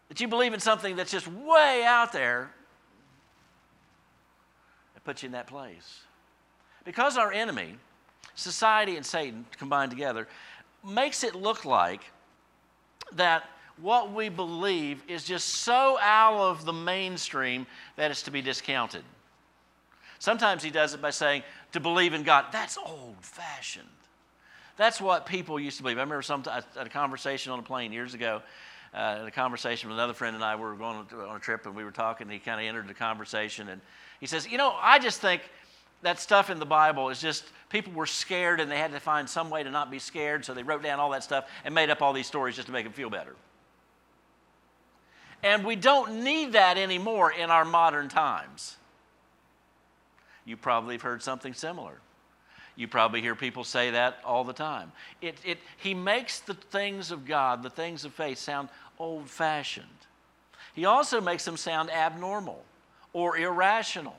that 0.09 0.19
you 0.19 0.29
believe 0.29 0.55
in 0.55 0.61
something 0.61 0.97
that's 0.97 1.13
just 1.13 1.29
way 1.29 1.85
out 1.85 2.11
there, 2.11 2.51
it 4.97 5.05
puts 5.05 5.23
you 5.23 5.27
in 5.27 5.33
that 5.33 5.47
place. 5.47 6.01
Because 6.87 7.19
our 7.19 7.31
enemy, 7.33 7.75
society 8.35 8.97
and 8.97 9.05
Satan 9.05 9.45
combined 9.59 9.91
together, 9.91 10.27
makes 10.83 11.23
it 11.23 11.35
look 11.35 11.67
like 11.67 12.01
that 13.13 13.45
what 13.81 14.13
we 14.13 14.29
believe 14.29 15.03
is 15.09 15.25
just 15.25 15.49
so 15.49 15.99
out 16.01 16.35
of 16.35 16.65
the 16.65 16.73
mainstream 16.73 17.67
that 17.97 18.11
it's 18.11 18.23
to 18.23 18.31
be 18.31 18.43
discounted. 18.43 19.03
Sometimes 20.19 20.63
he 20.63 20.71
does 20.71 20.95
it 20.95 21.03
by 21.03 21.11
saying, 21.11 21.43
to 21.73 21.81
believe 21.81 22.15
in 22.15 22.23
God, 22.23 22.47
that's 22.53 22.79
old 22.79 23.17
fashioned. 23.21 23.89
That's 24.77 25.01
what 25.01 25.27
people 25.27 25.61
used 25.61 25.77
to 25.77 25.83
believe. 25.83 25.99
I 25.99 26.03
remember 26.03 26.23
some 26.23 26.45
a 26.77 26.89
conversation 26.89 27.53
on 27.53 27.59
a 27.59 27.63
plane 27.63 27.93
years 27.93 28.15
ago, 28.15 28.43
uh, 28.93 29.25
a 29.27 29.31
conversation 29.31 29.89
with 29.89 29.99
another 29.99 30.15
friend 30.15 30.35
and 30.35 30.45
I. 30.45 30.57
We 30.57 30.63
were 30.63 30.75
going 30.75 31.07
on 31.13 31.37
a 31.37 31.41
trip 31.41 31.67
and 31.67 31.75
we 31.75 31.85
were 31.85 31.91
talking, 31.91 32.27
and 32.27 32.33
he 32.33 32.39
kind 32.39 32.61
of 32.61 32.67
entered 32.67 32.89
the 32.89 32.95
conversation. 32.95 33.69
And 33.69 33.81
he 34.21 34.27
says, 34.27 34.49
You 34.51 34.59
know, 34.59 34.77
I 34.81 34.99
just 34.99 35.21
think 35.21 35.43
that 36.03 36.19
stuff 36.19 36.51
in 36.51 36.59
the 36.59 36.67
Bible 36.67 37.09
is 37.11 37.21
just 37.21 37.45
people 37.69 37.93
were 37.93 38.07
scared 38.07 38.61
and 38.61 38.71
they 38.71 38.79
had 38.79 38.93
to 38.93 39.01
find 39.01 39.29
some 39.29 39.51
way 39.51 39.63
to 39.63 39.71
not 39.71 39.91
be 39.91 39.99
scared, 39.99 40.45
so 40.45 40.55
they 40.55 40.63
wrote 40.63 40.83
down 40.83 41.01
all 41.01 41.11
that 41.11 41.25
stuff 41.25 41.49
and 41.65 41.75
made 41.75 41.91
up 41.91 42.03
all 42.03 42.13
these 42.13 42.27
stories 42.27 42.57
just 42.57 42.67
to 42.67 42.73
make 42.73 42.85
them 42.85 42.93
feel 42.93 43.11
better. 43.11 43.35
And 45.45 45.63
we 45.63 45.77
don't 45.77 46.25
need 46.25 46.55
that 46.55 46.79
anymore 46.79 47.31
in 47.31 47.51
our 47.51 47.67
modern 47.67 48.09
times. 48.09 48.77
You 50.47 50.57
probably 50.57 50.95
have 50.95 51.03
heard 51.03 51.23
something 51.23 51.53
similar. 51.53 52.01
You 52.77 52.89
probably 52.89 53.21
hear 53.21 53.35
people 53.35 53.63
say 53.63 53.91
that 53.91 54.19
all 54.25 54.43
the 54.43 54.55
time. 54.55 54.91
It, 55.21 55.37
it, 55.45 55.59
he 55.77 55.93
makes 55.93 56.41
the 56.41 56.55
things 56.55 57.11
of 57.11 57.27
God, 57.27 57.63
the 57.63 57.71
things 57.71 58.07
of 58.07 58.15
faith, 58.15 58.39
sound 58.39 58.71
old 58.99 59.29
fashioned. 59.29 59.87
He 60.75 60.87
also 60.87 61.21
makes 61.21 61.45
them 61.45 61.59
sound 61.59 61.91
abnormal 61.91 62.65
or 63.13 63.37
irrational. 63.37 64.17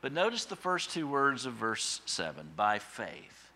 But 0.00 0.12
notice 0.12 0.44
the 0.44 0.56
first 0.56 0.90
two 0.90 1.08
words 1.08 1.44
of 1.44 1.54
verse 1.54 2.00
7 2.06 2.50
by 2.56 2.78
faith. 2.78 3.50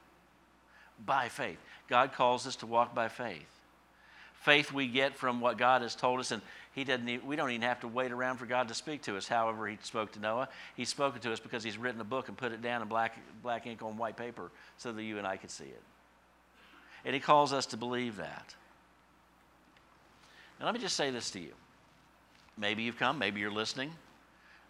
By 1.06 1.28
faith. 1.28 1.58
God 1.88 2.12
calls 2.12 2.48
us 2.48 2.56
to 2.56 2.66
walk 2.66 2.96
by 2.96 3.08
faith. 3.08 3.57
Faith 4.40 4.72
we 4.72 4.86
get 4.86 5.16
from 5.16 5.40
what 5.40 5.58
God 5.58 5.82
has 5.82 5.94
told 5.94 6.20
us, 6.20 6.30
and 6.30 6.42
he 6.74 6.84
doesn't 6.84 7.08
even, 7.08 7.26
we 7.26 7.34
don't 7.34 7.50
even 7.50 7.62
have 7.62 7.80
to 7.80 7.88
wait 7.88 8.12
around 8.12 8.36
for 8.36 8.46
God 8.46 8.68
to 8.68 8.74
speak 8.74 9.02
to 9.02 9.16
us. 9.16 9.26
However, 9.26 9.66
He 9.66 9.78
spoke 9.82 10.12
to 10.12 10.20
Noah. 10.20 10.48
He's 10.76 10.88
spoken 10.88 11.20
to 11.22 11.32
us 11.32 11.40
because 11.40 11.64
He's 11.64 11.76
written 11.76 12.00
a 12.00 12.04
book 12.04 12.28
and 12.28 12.36
put 12.36 12.52
it 12.52 12.62
down 12.62 12.82
in 12.82 12.88
black, 12.88 13.18
black 13.42 13.66
ink 13.66 13.82
on 13.82 13.96
white 13.96 14.16
paper 14.16 14.50
so 14.76 14.92
that 14.92 15.02
you 15.02 15.18
and 15.18 15.26
I 15.26 15.36
could 15.36 15.50
see 15.50 15.64
it. 15.64 15.82
And 17.04 17.14
He 17.14 17.20
calls 17.20 17.52
us 17.52 17.66
to 17.66 17.76
believe 17.76 18.16
that. 18.16 18.54
Now, 20.60 20.66
let 20.66 20.74
me 20.74 20.80
just 20.80 20.96
say 20.96 21.10
this 21.10 21.30
to 21.32 21.40
you. 21.40 21.52
Maybe 22.56 22.84
you've 22.84 22.98
come, 22.98 23.18
maybe 23.18 23.40
you're 23.40 23.50
listening, 23.50 23.92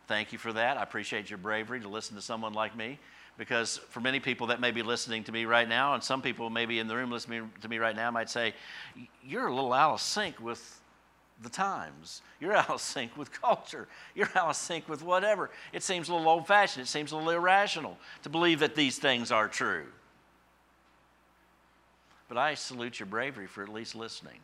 Thank 0.08 0.32
you 0.32 0.38
for 0.38 0.54
that. 0.54 0.78
I 0.78 0.82
appreciate 0.82 1.28
your 1.28 1.36
bravery 1.36 1.80
to 1.80 1.88
listen 1.88 2.16
to 2.16 2.22
someone 2.22 2.54
like 2.54 2.74
me 2.74 2.98
because 3.38 3.78
for 3.90 4.00
many 4.00 4.18
people 4.18 4.48
that 4.48 4.60
may 4.60 4.72
be 4.72 4.82
listening 4.82 5.22
to 5.24 5.32
me 5.32 5.44
right 5.44 5.68
now, 5.68 5.94
and 5.94 6.02
some 6.02 6.20
people 6.20 6.50
maybe 6.50 6.80
in 6.80 6.88
the 6.88 6.96
room 6.96 7.10
listening 7.10 7.50
to 7.62 7.68
me 7.68 7.78
right 7.78 7.94
now 7.94 8.10
might 8.10 8.28
say, 8.28 8.52
You're 9.24 9.46
a 9.46 9.54
little 9.54 9.72
out 9.72 9.94
of 9.94 10.00
sync 10.00 10.40
with 10.40 10.80
the 11.42 11.48
times. 11.48 12.20
You're 12.40 12.56
out 12.56 12.68
of 12.68 12.80
sync 12.80 13.16
with 13.16 13.30
culture. 13.32 13.86
You're 14.14 14.28
out 14.34 14.50
of 14.50 14.56
sync 14.56 14.88
with 14.88 15.02
whatever. 15.02 15.50
It 15.72 15.84
seems 15.84 16.08
a 16.08 16.14
little 16.14 16.28
old 16.28 16.48
fashioned. 16.48 16.84
It 16.84 16.88
seems 16.88 17.12
a 17.12 17.16
little 17.16 17.30
irrational 17.30 17.96
to 18.24 18.28
believe 18.28 18.58
that 18.58 18.74
these 18.74 18.98
things 18.98 19.30
are 19.30 19.46
true. 19.46 19.86
But 22.28 22.36
I 22.36 22.54
salute 22.54 22.98
your 22.98 23.06
bravery 23.06 23.46
for 23.46 23.62
at 23.62 23.68
least 23.70 23.94
listening. 23.94 24.40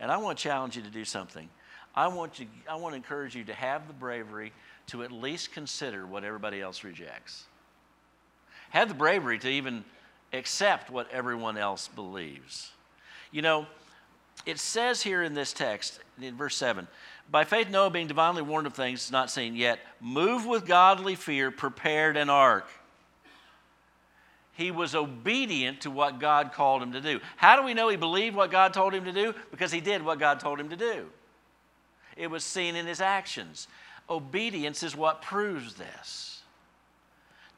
And 0.00 0.10
I 0.10 0.16
want 0.16 0.38
to 0.38 0.42
challenge 0.42 0.76
you 0.76 0.82
to 0.82 0.90
do 0.90 1.04
something. 1.04 1.48
I 1.94 2.08
want, 2.08 2.38
you, 2.38 2.46
I 2.68 2.76
want 2.76 2.92
to 2.92 2.96
encourage 2.96 3.34
you 3.34 3.44
to 3.44 3.54
have 3.54 3.86
the 3.88 3.92
bravery 3.92 4.52
to 4.88 5.02
at 5.02 5.12
least 5.12 5.52
consider 5.52 6.06
what 6.06 6.24
everybody 6.24 6.60
else 6.60 6.82
rejects. 6.82 7.44
Have 8.70 8.88
the 8.88 8.94
bravery 8.94 9.38
to 9.38 9.48
even 9.48 9.84
accept 10.32 10.90
what 10.90 11.10
everyone 11.10 11.56
else 11.56 11.88
believes. 11.88 12.70
You 13.30 13.42
know, 13.42 13.66
it 14.46 14.58
says 14.58 15.02
here 15.02 15.22
in 15.22 15.34
this 15.34 15.52
text, 15.52 16.00
in 16.20 16.36
verse 16.36 16.56
7, 16.56 16.86
by 17.30 17.44
faith 17.44 17.70
Noah, 17.70 17.90
being 17.90 18.08
divinely 18.08 18.42
warned 18.42 18.66
of 18.66 18.74
things 18.74 19.10
not 19.10 19.30
seen 19.30 19.54
yet, 19.54 19.78
moved 20.00 20.46
with 20.46 20.66
godly 20.66 21.14
fear, 21.14 21.50
prepared 21.50 22.16
an 22.16 22.30
ark. 22.30 22.68
He 24.54 24.70
was 24.70 24.94
obedient 24.94 25.82
to 25.82 25.90
what 25.90 26.18
God 26.18 26.52
called 26.52 26.82
him 26.82 26.92
to 26.92 27.00
do. 27.00 27.20
How 27.36 27.56
do 27.56 27.62
we 27.62 27.74
know 27.74 27.88
he 27.88 27.96
believed 27.96 28.34
what 28.34 28.50
God 28.50 28.74
told 28.74 28.92
him 28.92 29.04
to 29.04 29.12
do? 29.12 29.34
Because 29.50 29.70
he 29.70 29.80
did 29.80 30.02
what 30.02 30.18
God 30.18 30.40
told 30.40 30.58
him 30.58 30.70
to 30.70 30.76
do 30.76 31.06
it 32.18 32.28
was 32.28 32.44
seen 32.44 32.76
in 32.76 32.86
his 32.86 33.00
actions. 33.00 33.68
Obedience 34.10 34.82
is 34.82 34.96
what 34.96 35.22
proves 35.22 35.74
this. 35.74 36.37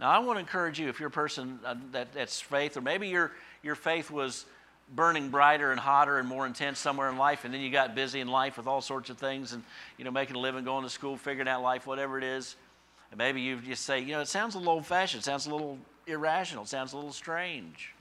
Now, 0.00 0.08
I 0.08 0.18
want 0.20 0.38
to 0.38 0.40
encourage 0.40 0.80
you 0.80 0.88
if 0.88 0.98
you're 0.98 1.08
a 1.08 1.12
person 1.12 1.60
uh, 1.64 1.74
that, 1.92 2.14
that's 2.14 2.40
faith, 2.40 2.78
or 2.78 2.80
maybe 2.80 3.08
your, 3.08 3.32
your 3.62 3.74
faith 3.74 4.10
was 4.10 4.46
burning 4.94 5.28
brighter 5.28 5.72
and 5.72 5.78
hotter 5.78 6.18
and 6.18 6.26
more 6.26 6.46
intense 6.46 6.78
somewhere 6.78 7.10
in 7.10 7.18
life, 7.18 7.44
and 7.44 7.52
then 7.52 7.60
you 7.60 7.70
got 7.70 7.94
busy 7.94 8.20
in 8.20 8.26
life 8.26 8.56
with 8.56 8.66
all 8.66 8.80
sorts 8.80 9.10
of 9.10 9.18
things 9.18 9.52
and, 9.52 9.62
you 9.98 10.06
know, 10.06 10.10
making 10.10 10.36
a 10.36 10.38
living, 10.38 10.64
going 10.64 10.84
to 10.84 10.90
school, 10.90 11.18
figuring 11.18 11.48
out 11.48 11.62
life, 11.62 11.86
whatever 11.86 12.16
it 12.16 12.24
is. 12.24 12.56
And 13.10 13.18
maybe 13.18 13.42
you 13.42 13.58
just 13.58 13.84
say, 13.84 14.00
you 14.00 14.12
know, 14.12 14.22
it 14.22 14.28
sounds 14.28 14.54
a 14.54 14.58
little 14.58 14.72
old 14.72 14.86
fashioned, 14.86 15.20
it 15.20 15.24
sounds 15.24 15.46
a 15.46 15.50
little 15.50 15.78
irrational, 16.06 16.64
it 16.64 16.68
sounds 16.68 16.94
a 16.94 16.96
little 16.96 17.12
strange. 17.12 17.92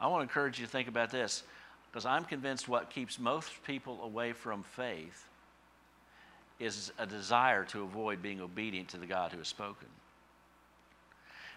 I 0.00 0.08
want 0.08 0.20
to 0.20 0.22
encourage 0.22 0.58
you 0.58 0.66
to 0.66 0.72
think 0.72 0.88
about 0.88 1.12
this 1.12 1.44
because 1.90 2.06
I'm 2.06 2.24
convinced 2.24 2.68
what 2.68 2.90
keeps 2.90 3.20
most 3.20 3.50
people 3.64 4.02
away 4.02 4.32
from 4.32 4.64
faith 4.64 5.29
is 6.60 6.92
a 6.98 7.06
desire 7.06 7.64
to 7.64 7.82
avoid 7.82 8.22
being 8.22 8.40
obedient 8.40 8.88
to 8.90 8.98
the 8.98 9.06
God 9.06 9.32
who 9.32 9.38
has 9.38 9.48
spoken. 9.48 9.88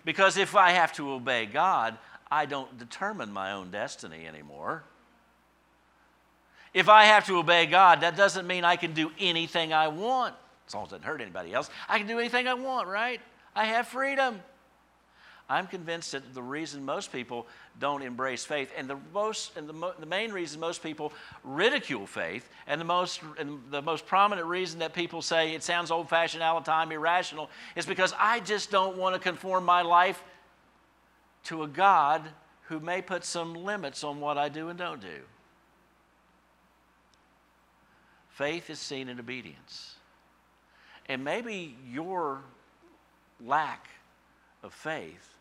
Because 0.05 0.37
if 0.37 0.55
I 0.55 0.71
have 0.71 0.93
to 0.93 1.11
obey 1.11 1.45
God, 1.45 1.97
I 2.31 2.45
don't 2.45 2.77
determine 2.77 3.31
my 3.31 3.51
own 3.51 3.69
destiny 3.69 4.25
anymore. 4.25 4.83
If 6.73 6.89
I 6.89 7.05
have 7.05 7.27
to 7.27 7.37
obey 7.37 7.67
God, 7.67 8.01
that 8.01 8.17
doesn't 8.17 8.47
mean 8.47 8.65
I 8.65 8.75
can 8.75 8.93
do 8.93 9.11
anything 9.19 9.73
I 9.73 9.89
want. 9.89 10.33
As 10.67 10.73
long 10.73 10.85
as 10.85 10.89
it 10.89 10.95
doesn't 10.95 11.05
hurt 11.05 11.21
anybody 11.21 11.53
else, 11.53 11.69
I 11.87 11.99
can 11.99 12.07
do 12.07 12.17
anything 12.17 12.47
I 12.47 12.55
want, 12.55 12.87
right? 12.87 13.21
I 13.55 13.65
have 13.65 13.87
freedom. 13.87 14.41
I'm 15.49 15.67
convinced 15.67 16.13
that 16.13 16.33
the 16.33 16.41
reason 16.41 16.85
most 16.85 17.11
people 17.11 17.45
don't 17.79 18.01
embrace 18.01 18.45
faith, 18.45 18.71
and 18.77 18.89
the 18.89 18.97
most, 19.13 19.57
and 19.57 19.67
the, 19.67 19.73
mo- 19.73 19.93
the 19.99 20.05
main 20.05 20.31
reason 20.31 20.59
most 20.59 20.81
people 20.81 21.11
ridicule 21.43 22.07
faith, 22.07 22.47
and 22.65 22.79
the 22.79 22.85
most, 22.85 23.21
and 23.37 23.59
the 23.69 23.81
most 23.81 24.05
prominent 24.05 24.47
reason 24.47 24.79
that 24.79 24.93
people 24.93 25.21
say 25.21 25.53
it 25.53 25.61
sounds 25.61 25.91
old-fashioned, 25.91 26.41
all 26.41 26.59
the 26.59 26.65
time, 26.65 26.91
irrational, 26.91 27.49
is 27.75 27.85
because 27.85 28.13
I 28.17 28.39
just 28.39 28.71
don't 28.71 28.97
want 28.97 29.15
to 29.15 29.19
conform 29.19 29.65
my 29.65 29.81
life 29.81 30.23
to 31.45 31.63
a 31.63 31.67
God 31.67 32.21
who 32.69 32.79
may 32.79 33.01
put 33.01 33.25
some 33.25 33.53
limits 33.53 34.03
on 34.03 34.21
what 34.21 34.37
I 34.37 34.47
do 34.47 34.69
and 34.69 34.79
don't 34.79 35.01
do. 35.01 35.21
Faith 38.29 38.69
is 38.69 38.79
seen 38.79 39.09
in 39.09 39.19
obedience. 39.19 39.95
And 41.07 41.23
maybe 41.23 41.75
your 41.91 42.41
lack 43.43 43.89
of 44.63 44.73
faith 44.73 45.32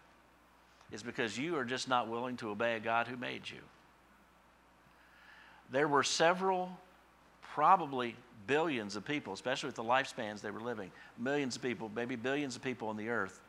is 0.93 1.03
because 1.03 1.39
you 1.39 1.57
are 1.57 1.65
just 1.65 1.89
not 1.89 2.09
willing 2.09 2.37
to 2.37 2.51
obey 2.51 2.77
a 2.77 2.81
God 2.81 3.09
who 3.09 3.17
made 3.17 3.49
you. 3.49 3.61
There 5.71 5.89
were 5.89 6.03
several, 6.03 6.71
probably 7.55 8.15
billions 8.47 8.95
of 8.95 9.05
people, 9.05 9.33
especially 9.33 9.69
with 9.69 9.77
the 9.77 9.85
lifespans 9.85 10.43
they 10.43 10.51
were 10.51 10.61
living, 10.61 10.91
millions 11.19 11.57
of 11.57 11.63
people, 11.63 11.91
maybe 11.95 12.15
billions 12.15 12.57
of 12.57 12.63
people 12.63 12.89
on 12.89 12.97
the 12.97 13.09
earth, 13.09 13.41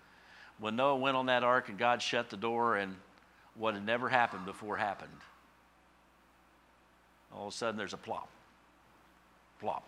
when 0.60 0.76
Noah 0.76 0.96
went 0.96 1.18
on 1.18 1.26
that 1.26 1.44
ark 1.44 1.68
and 1.68 1.78
God 1.78 2.02
shut 2.02 2.30
the 2.30 2.38
door 2.38 2.78
and 2.78 2.96
what 3.56 3.74
had 3.74 3.86
never 3.86 4.08
happened 4.08 4.46
before 4.46 4.78
happened. 4.78 5.12
All 7.36 7.48
of 7.48 7.54
a 7.54 7.58
sudden 7.58 7.78
there's 7.78 7.94
a 7.94 7.98
plop, 7.98 8.30
plop, 9.60 9.84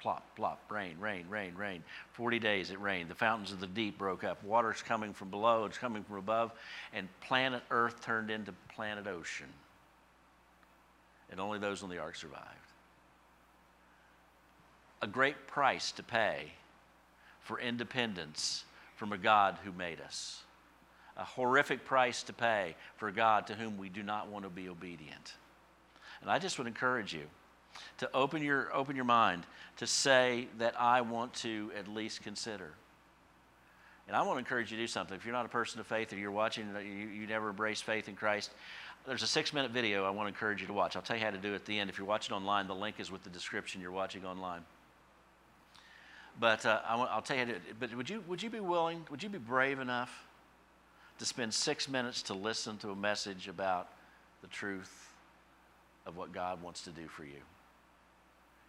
plop, 0.00 0.34
plop, 0.34 0.60
rain, 0.70 0.96
rain, 0.98 1.26
rain, 1.28 1.54
rain. 1.54 1.84
40 2.12 2.38
days 2.38 2.70
it 2.70 2.80
rained. 2.80 3.08
The 3.10 3.14
fountains 3.14 3.52
of 3.52 3.60
the 3.60 3.66
deep 3.66 3.98
broke 3.98 4.24
up. 4.24 4.42
Water's 4.42 4.82
coming 4.82 5.12
from 5.12 5.30
below, 5.30 5.66
it's 5.66 5.78
coming 5.78 6.02
from 6.02 6.16
above, 6.16 6.52
and 6.92 7.08
planet 7.20 7.62
Earth 7.70 8.02
turned 8.02 8.30
into 8.30 8.52
planet 8.74 9.06
ocean. 9.06 9.48
And 11.30 11.38
only 11.38 11.58
those 11.58 11.82
on 11.82 11.90
the 11.90 11.98
ark 11.98 12.16
survived. 12.16 12.46
A 15.02 15.06
great 15.06 15.46
price 15.46 15.92
to 15.92 16.02
pay 16.02 16.52
for 17.40 17.60
independence 17.60 18.64
from 18.96 19.12
a 19.12 19.18
God 19.18 19.58
who 19.64 19.72
made 19.72 20.00
us. 20.00 20.42
A 21.16 21.24
horrific 21.24 21.84
price 21.84 22.22
to 22.24 22.32
pay 22.32 22.74
for 22.96 23.08
a 23.08 23.12
God 23.12 23.46
to 23.48 23.54
whom 23.54 23.78
we 23.78 23.88
do 23.88 24.02
not 24.02 24.28
want 24.28 24.44
to 24.44 24.50
be 24.50 24.68
obedient. 24.68 25.34
And 26.22 26.30
I 26.30 26.38
just 26.38 26.58
would 26.58 26.66
encourage 26.66 27.12
you 27.12 27.26
to 27.98 28.10
open 28.14 28.42
your, 28.42 28.74
open 28.74 28.96
your 28.96 29.04
mind 29.04 29.44
to 29.76 29.86
say 29.86 30.48
that 30.58 30.78
I 30.78 31.00
want 31.00 31.32
to 31.34 31.70
at 31.78 31.88
least 31.88 32.22
consider. 32.22 32.72
And 34.08 34.16
I 34.16 34.22
want 34.22 34.34
to 34.34 34.38
encourage 34.38 34.70
you 34.70 34.76
to 34.76 34.82
do 34.82 34.86
something. 34.88 35.16
If 35.16 35.24
you're 35.24 35.32
not 35.32 35.46
a 35.46 35.50
person 35.50 35.80
of 35.80 35.86
faith 35.86 36.12
or 36.12 36.16
you're 36.16 36.30
watching, 36.30 36.68
you, 36.74 37.08
you 37.08 37.26
never 37.26 37.50
embraced 37.50 37.84
faith 37.84 38.08
in 38.08 38.16
Christ, 38.16 38.50
there's 39.06 39.22
a 39.22 39.26
six 39.26 39.52
minute 39.52 39.70
video 39.70 40.04
I 40.04 40.10
want 40.10 40.26
to 40.26 40.34
encourage 40.34 40.60
you 40.60 40.66
to 40.66 40.72
watch. 40.72 40.96
I'll 40.96 41.02
tell 41.02 41.16
you 41.16 41.24
how 41.24 41.30
to 41.30 41.38
do 41.38 41.52
it 41.52 41.56
at 41.56 41.64
the 41.64 41.78
end. 41.78 41.90
If 41.90 41.98
you're 41.98 42.06
watching 42.06 42.34
online, 42.34 42.66
the 42.66 42.74
link 42.74 42.96
is 42.98 43.10
with 43.10 43.22
the 43.24 43.30
description 43.30 43.80
you're 43.80 43.90
watching 43.90 44.24
online. 44.24 44.62
But 46.38 46.64
uh, 46.66 46.80
I 46.86 46.96
will 46.96 47.22
tell 47.22 47.36
you 47.36 47.46
to 47.46 47.54
But 47.78 47.94
would 47.94 48.10
you, 48.10 48.22
would 48.26 48.42
you 48.42 48.50
be 48.50 48.60
willing, 48.60 49.04
would 49.10 49.22
you 49.22 49.28
be 49.28 49.38
brave 49.38 49.78
enough 49.78 50.26
to 51.18 51.24
spend 51.24 51.52
six 51.54 51.88
minutes 51.88 52.22
to 52.22 52.34
listen 52.34 52.78
to 52.78 52.90
a 52.90 52.96
message 52.96 53.48
about 53.48 53.88
the 54.42 54.48
truth 54.48 55.08
of 56.06 56.16
what 56.16 56.32
God 56.32 56.62
wants 56.62 56.82
to 56.82 56.90
do 56.90 57.06
for 57.08 57.24
you? 57.24 57.40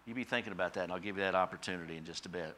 You 0.05 0.13
be 0.13 0.23
thinking 0.23 0.51
about 0.51 0.73
that, 0.73 0.83
and 0.85 0.91
I'll 0.91 0.99
give 0.99 1.17
you 1.17 1.23
that 1.23 1.35
opportunity 1.35 1.97
in 1.97 2.05
just 2.05 2.25
a 2.25 2.29
bit. 2.29 2.55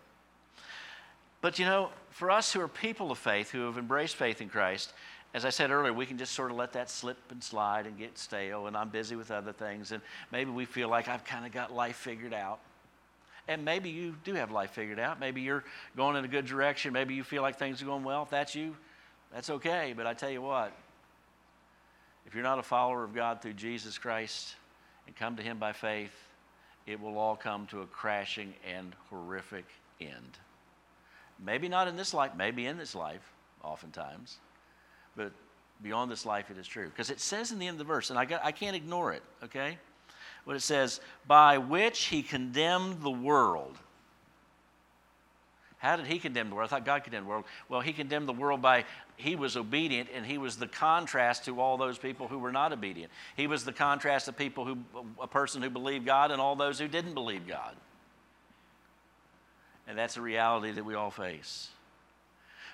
But 1.41 1.59
you 1.59 1.65
know, 1.65 1.89
for 2.09 2.31
us 2.31 2.53
who 2.53 2.61
are 2.61 2.67
people 2.67 3.11
of 3.11 3.17
faith, 3.17 3.51
who 3.51 3.65
have 3.65 3.77
embraced 3.77 4.15
faith 4.15 4.41
in 4.41 4.49
Christ, 4.49 4.93
as 5.33 5.45
I 5.45 5.49
said 5.49 5.71
earlier, 5.71 5.91
we 5.91 6.05
can 6.05 6.17
just 6.17 6.33
sort 6.33 6.51
of 6.51 6.57
let 6.57 6.73
that 6.73 6.89
slip 6.89 7.17
and 7.31 7.43
slide 7.43 7.87
and 7.87 7.97
get 7.97 8.17
stale, 8.17 8.67
and 8.67 8.77
I'm 8.77 8.89
busy 8.89 9.15
with 9.15 9.31
other 9.31 9.51
things, 9.51 9.91
and 9.91 10.01
maybe 10.31 10.51
we 10.51 10.65
feel 10.65 10.89
like 10.89 11.07
I've 11.07 11.25
kind 11.25 11.45
of 11.45 11.51
got 11.51 11.73
life 11.73 11.97
figured 11.97 12.33
out. 12.33 12.59
And 13.47 13.65
maybe 13.65 13.89
you 13.89 14.15
do 14.23 14.35
have 14.35 14.51
life 14.51 14.71
figured 14.71 14.99
out. 14.99 15.19
Maybe 15.19 15.41
you're 15.41 15.65
going 15.97 16.15
in 16.15 16.23
a 16.23 16.29
good 16.29 16.45
direction. 16.45 16.93
Maybe 16.93 17.13
you 17.13 17.23
feel 17.23 17.41
like 17.41 17.59
things 17.59 17.81
are 17.81 17.85
going 17.85 18.05
well. 18.05 18.23
If 18.23 18.29
that's 18.29 18.55
you, 18.55 18.75
that's 19.33 19.49
okay. 19.49 19.93
But 19.95 20.07
I 20.07 20.13
tell 20.13 20.29
you 20.29 20.41
what, 20.41 20.71
if 22.25 22.33
you're 22.33 22.43
not 22.43 22.57
a 22.57 22.63
follower 22.63 23.03
of 23.03 23.13
God 23.13 23.41
through 23.41 23.53
Jesus 23.53 23.97
Christ 23.97 24.55
and 25.07 25.15
come 25.15 25.35
to 25.35 25.43
Him 25.43 25.57
by 25.57 25.73
faith, 25.73 26.13
it 26.85 26.99
will 26.99 27.17
all 27.17 27.35
come 27.35 27.65
to 27.67 27.81
a 27.81 27.85
crashing 27.85 28.53
and 28.69 28.93
horrific 29.09 29.65
end. 30.01 30.37
Maybe 31.43 31.67
not 31.67 31.87
in 31.87 31.95
this 31.95 32.13
life, 32.13 32.31
maybe 32.37 32.65
in 32.65 32.77
this 32.77 32.95
life, 32.95 33.21
oftentimes, 33.63 34.37
but 35.15 35.31
beyond 35.81 36.11
this 36.11 36.25
life 36.25 36.49
it 36.51 36.57
is 36.57 36.67
true. 36.67 36.87
Because 36.87 37.09
it 37.09 37.19
says 37.19 37.51
in 37.51 37.59
the 37.59 37.67
end 37.67 37.75
of 37.75 37.79
the 37.79 37.93
verse, 37.93 38.09
and 38.09 38.19
I, 38.19 38.25
got, 38.25 38.43
I 38.43 38.51
can't 38.51 38.75
ignore 38.75 39.13
it, 39.13 39.23
okay? 39.43 39.77
What 40.43 40.55
it 40.55 40.61
says, 40.61 40.99
by 41.27 41.57
which 41.57 42.05
he 42.05 42.21
condemned 42.21 43.01
the 43.01 43.11
world. 43.11 43.77
How 45.83 45.97
did 45.97 46.07
he 46.07 46.17
condemn 46.17 46.49
the 46.49 46.55
world? 46.55 46.69
I 46.71 46.77
thought 46.77 46.85
God 46.85 47.03
condemned 47.03 47.25
the 47.25 47.29
world. 47.29 47.43
Well, 47.67 47.81
he 47.81 47.91
condemned 47.91 48.25
the 48.25 48.33
world 48.33 48.61
by 48.61 48.85
he 49.17 49.35
was 49.35 49.57
obedient, 49.57 50.07
and 50.15 50.25
he 50.25 50.37
was 50.37 50.55
the 50.55 50.65
contrast 50.65 51.43
to 51.43 51.59
all 51.59 51.75
those 51.75 51.97
people 51.97 52.29
who 52.29 52.39
were 52.39 52.53
not 52.53 52.71
obedient. 52.71 53.11
He 53.35 53.47
was 53.47 53.65
the 53.65 53.73
contrast 53.73 54.29
of 54.29 54.37
people 54.37 54.63
who, 54.63 54.77
a 55.21 55.27
person 55.27 55.61
who 55.61 55.69
believed 55.69 56.05
God, 56.05 56.31
and 56.31 56.39
all 56.39 56.55
those 56.55 56.79
who 56.79 56.87
didn't 56.87 57.15
believe 57.15 57.45
God. 57.45 57.75
And 59.85 59.97
that's 59.97 60.15
a 60.15 60.21
reality 60.21 60.71
that 60.71 60.85
we 60.85 60.95
all 60.95 61.11
face. 61.11 61.67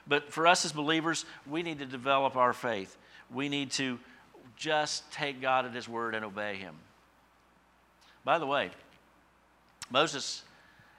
But 0.08 0.32
for 0.32 0.46
us 0.46 0.64
as 0.64 0.72
believers, 0.72 1.26
we 1.50 1.64
need 1.64 1.80
to 1.80 1.88
develop 1.88 2.36
our 2.36 2.54
faith. 2.54 2.96
We 3.34 3.50
need 3.50 3.72
to 3.72 3.98
just 4.56 5.12
take 5.12 5.42
God 5.42 5.66
at 5.66 5.74
His 5.74 5.90
word 5.90 6.14
and 6.14 6.24
obey 6.24 6.58
Him. 6.58 6.76
By 8.24 8.38
the 8.38 8.46
way, 8.46 8.70
Moses 9.90 10.44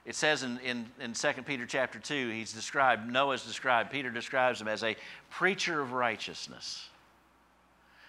it 0.05 0.15
says 0.15 0.43
in, 0.43 0.59
in, 0.61 0.87
in 1.01 1.13
2 1.13 1.29
Peter 1.45 1.67
chapter 1.67 1.99
2, 1.99 2.31
he's 2.31 2.53
described, 2.53 3.11
Noah's 3.11 3.45
described, 3.45 3.91
Peter 3.91 4.11
describes 4.11 4.61
him 4.61 4.69
as 4.69 4.83
a 4.83 4.97
preacher 5.29 5.81
of 5.81 5.93
righteousness. 5.93 6.89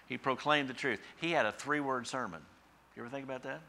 He 0.08 0.18
proclaimed 0.18 0.70
the 0.70 0.74
truth. 0.74 1.00
He 1.20 1.32
had 1.32 1.46
a 1.46 1.52
three 1.52 1.80
word 1.80 2.08
sermon. 2.08 2.42
You 2.96 3.04
ever 3.04 3.10
think 3.10 3.26
about 3.26 3.44
that? 3.44 3.62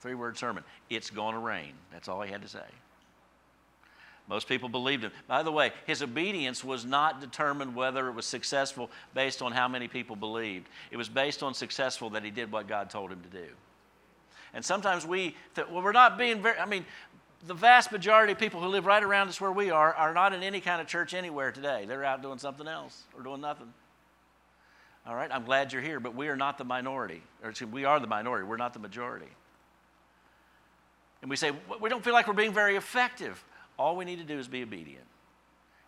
Three 0.00 0.14
word 0.14 0.38
sermon. 0.38 0.64
It's 0.88 1.10
going 1.10 1.34
to 1.34 1.40
rain. 1.40 1.72
That's 1.92 2.08
all 2.08 2.22
he 2.22 2.32
had 2.32 2.42
to 2.42 2.48
say. 2.48 2.64
Most 4.28 4.48
people 4.48 4.68
believed 4.68 5.02
him. 5.02 5.10
By 5.26 5.42
the 5.42 5.50
way, 5.50 5.72
his 5.86 6.02
obedience 6.02 6.62
was 6.62 6.84
not 6.84 7.20
determined 7.20 7.74
whether 7.74 8.08
it 8.08 8.12
was 8.12 8.26
successful 8.26 8.88
based 9.12 9.42
on 9.42 9.50
how 9.50 9.66
many 9.66 9.88
people 9.88 10.14
believed. 10.14 10.68
It 10.92 10.96
was 10.96 11.08
based 11.08 11.42
on 11.42 11.52
successful 11.52 12.10
that 12.10 12.22
he 12.22 12.30
did 12.30 12.52
what 12.52 12.68
God 12.68 12.90
told 12.90 13.10
him 13.10 13.20
to 13.22 13.28
do. 13.28 13.46
And 14.54 14.64
sometimes 14.64 15.06
we, 15.06 15.36
th- 15.54 15.68
well, 15.68 15.82
we're 15.82 15.92
not 15.92 16.16
being 16.16 16.42
very, 16.42 16.58
I 16.58 16.66
mean, 16.66 16.84
the 17.46 17.54
vast 17.54 17.90
majority 17.90 18.32
of 18.32 18.38
people 18.38 18.60
who 18.60 18.68
live 18.68 18.86
right 18.86 19.02
around 19.02 19.28
us 19.28 19.40
where 19.40 19.52
we 19.52 19.70
are 19.70 19.94
are 19.94 20.12
not 20.12 20.32
in 20.32 20.42
any 20.42 20.60
kind 20.60 20.80
of 20.80 20.86
church 20.86 21.14
anywhere 21.14 21.52
today. 21.52 21.84
They're 21.86 22.04
out 22.04 22.22
doing 22.22 22.38
something 22.38 22.68
else 22.68 23.04
or 23.16 23.22
doing 23.22 23.40
nothing. 23.40 23.72
All 25.06 25.14
right, 25.14 25.30
I'm 25.32 25.44
glad 25.44 25.72
you're 25.72 25.82
here, 25.82 25.98
but 25.98 26.14
we 26.14 26.28
are 26.28 26.36
not 26.36 26.58
the 26.58 26.64
minority. 26.64 27.22
Or 27.42 27.52
we 27.72 27.84
are 27.84 27.98
the 27.98 28.06
minority, 28.06 28.46
we're 28.46 28.58
not 28.58 28.74
the 28.74 28.78
majority. 28.78 29.28
And 31.22 31.30
we 31.30 31.36
say, 31.36 31.52
we 31.80 31.88
don't 31.90 32.04
feel 32.04 32.12
like 32.12 32.26
we're 32.26 32.34
being 32.34 32.52
very 32.52 32.76
effective. 32.76 33.42
All 33.78 33.96
we 33.96 34.04
need 34.04 34.18
to 34.18 34.24
do 34.24 34.38
is 34.38 34.48
be 34.48 34.62
obedient 34.62 35.04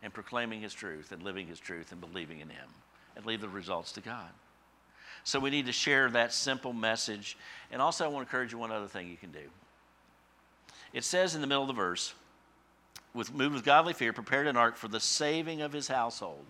and 0.02 0.12
proclaiming 0.12 0.60
His 0.60 0.74
truth 0.74 1.12
and 1.12 1.22
living 1.22 1.46
His 1.46 1.60
truth 1.60 1.92
and 1.92 2.00
believing 2.00 2.40
in 2.40 2.48
Him 2.48 2.68
and 3.16 3.24
leave 3.26 3.40
the 3.40 3.48
results 3.48 3.92
to 3.92 4.00
God. 4.00 4.28
So 5.24 5.38
we 5.38 5.50
need 5.50 5.66
to 5.66 5.72
share 5.72 6.10
that 6.10 6.32
simple 6.32 6.72
message. 6.72 7.36
And 7.70 7.80
also, 7.80 8.04
I 8.04 8.08
want 8.08 8.26
to 8.26 8.28
encourage 8.28 8.52
you 8.52 8.58
one 8.58 8.72
other 8.72 8.88
thing 8.88 9.08
you 9.08 9.16
can 9.16 9.30
do. 9.30 9.48
It 10.92 11.04
says 11.04 11.34
in 11.34 11.40
the 11.40 11.46
middle 11.46 11.62
of 11.62 11.68
the 11.68 11.74
verse, 11.74 12.14
with 13.14 13.32
moved 13.32 13.54
with 13.54 13.64
godly 13.64 13.92
fear, 13.92 14.12
prepared 14.12 14.46
an 14.46 14.56
ark 14.56 14.76
for 14.76 14.88
the 14.88 15.00
saving 15.00 15.60
of 15.62 15.72
his 15.72 15.88
household. 15.88 16.44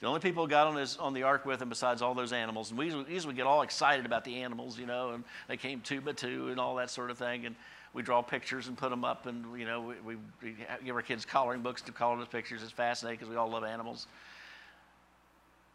The 0.00 0.06
only 0.06 0.20
people 0.20 0.44
who 0.44 0.50
got 0.50 0.66
on, 0.66 0.76
his, 0.76 0.96
on 0.96 1.14
the 1.14 1.22
ark 1.22 1.46
with 1.46 1.62
him, 1.62 1.68
besides 1.68 2.02
all 2.02 2.14
those 2.14 2.32
animals, 2.32 2.70
and 2.70 2.78
we 2.78 2.86
usually 3.08 3.34
get 3.34 3.46
all 3.46 3.62
excited 3.62 4.04
about 4.04 4.24
the 4.24 4.42
animals, 4.42 4.78
you 4.78 4.86
know, 4.86 5.10
and 5.10 5.24
they 5.48 5.56
came 5.56 5.80
two 5.80 6.00
by 6.00 6.12
two 6.12 6.48
and 6.50 6.60
all 6.60 6.74
that 6.76 6.90
sort 6.90 7.10
of 7.10 7.18
thing. 7.18 7.46
And 7.46 7.56
we 7.94 8.02
draw 8.02 8.20
pictures 8.20 8.66
and 8.66 8.76
put 8.76 8.90
them 8.90 9.04
up, 9.04 9.26
and 9.26 9.58
you 9.58 9.64
know, 9.64 9.80
we, 9.80 9.94
we, 10.04 10.16
we 10.42 10.56
give 10.84 10.96
our 10.96 11.02
kids 11.02 11.24
coloring 11.24 11.62
books 11.62 11.80
to 11.82 11.92
color 11.92 12.18
those 12.18 12.28
pictures. 12.28 12.62
It's 12.62 12.72
fascinating 12.72 13.18
because 13.18 13.30
we 13.30 13.36
all 13.36 13.48
love 13.48 13.64
animals. 13.64 14.08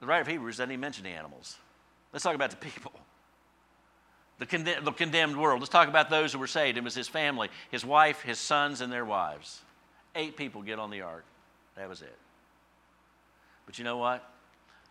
The 0.02 0.06
writer 0.06 0.21
of 0.21 0.28
Hebrews 0.28 0.58
doesn't 0.58 0.71
even 0.71 0.82
mention 0.82 1.06
the 1.06 1.12
animals. 1.12 1.58
Let's 2.12 2.23
talk 2.23 2.36
about 2.36 2.52
the 2.52 2.58
people. 2.58 2.91
The, 4.39 4.45
conde- 4.45 4.84
the 4.84 4.91
condemned 4.91 5.38
world. 5.38 5.60
Let's 5.60 5.69
talk 5.69 5.89
about 5.89 6.10
those 6.10 6.34
who 6.34 6.39
were 6.39 6.47
saved. 6.47 6.78
It 6.78 6.84
was 6.84 6.95
his 6.95 7.08
family, 7.08 7.49
his 7.71 7.86
wife, 7.86 8.21
his 8.21 8.39
sons, 8.39 8.82
and 8.82 8.91
their 8.91 9.06
wives. 9.06 9.62
Eight 10.15 10.38
people 10.38 10.62
get 10.62 10.80
on 10.80 10.89
the 10.89 11.02
ark. 11.02 11.25
That 11.75 11.89
was 11.89 12.02
it. 12.02 12.17
But 13.65 13.78
you 13.78 13.84
know 13.84 13.97
what? 13.97 14.28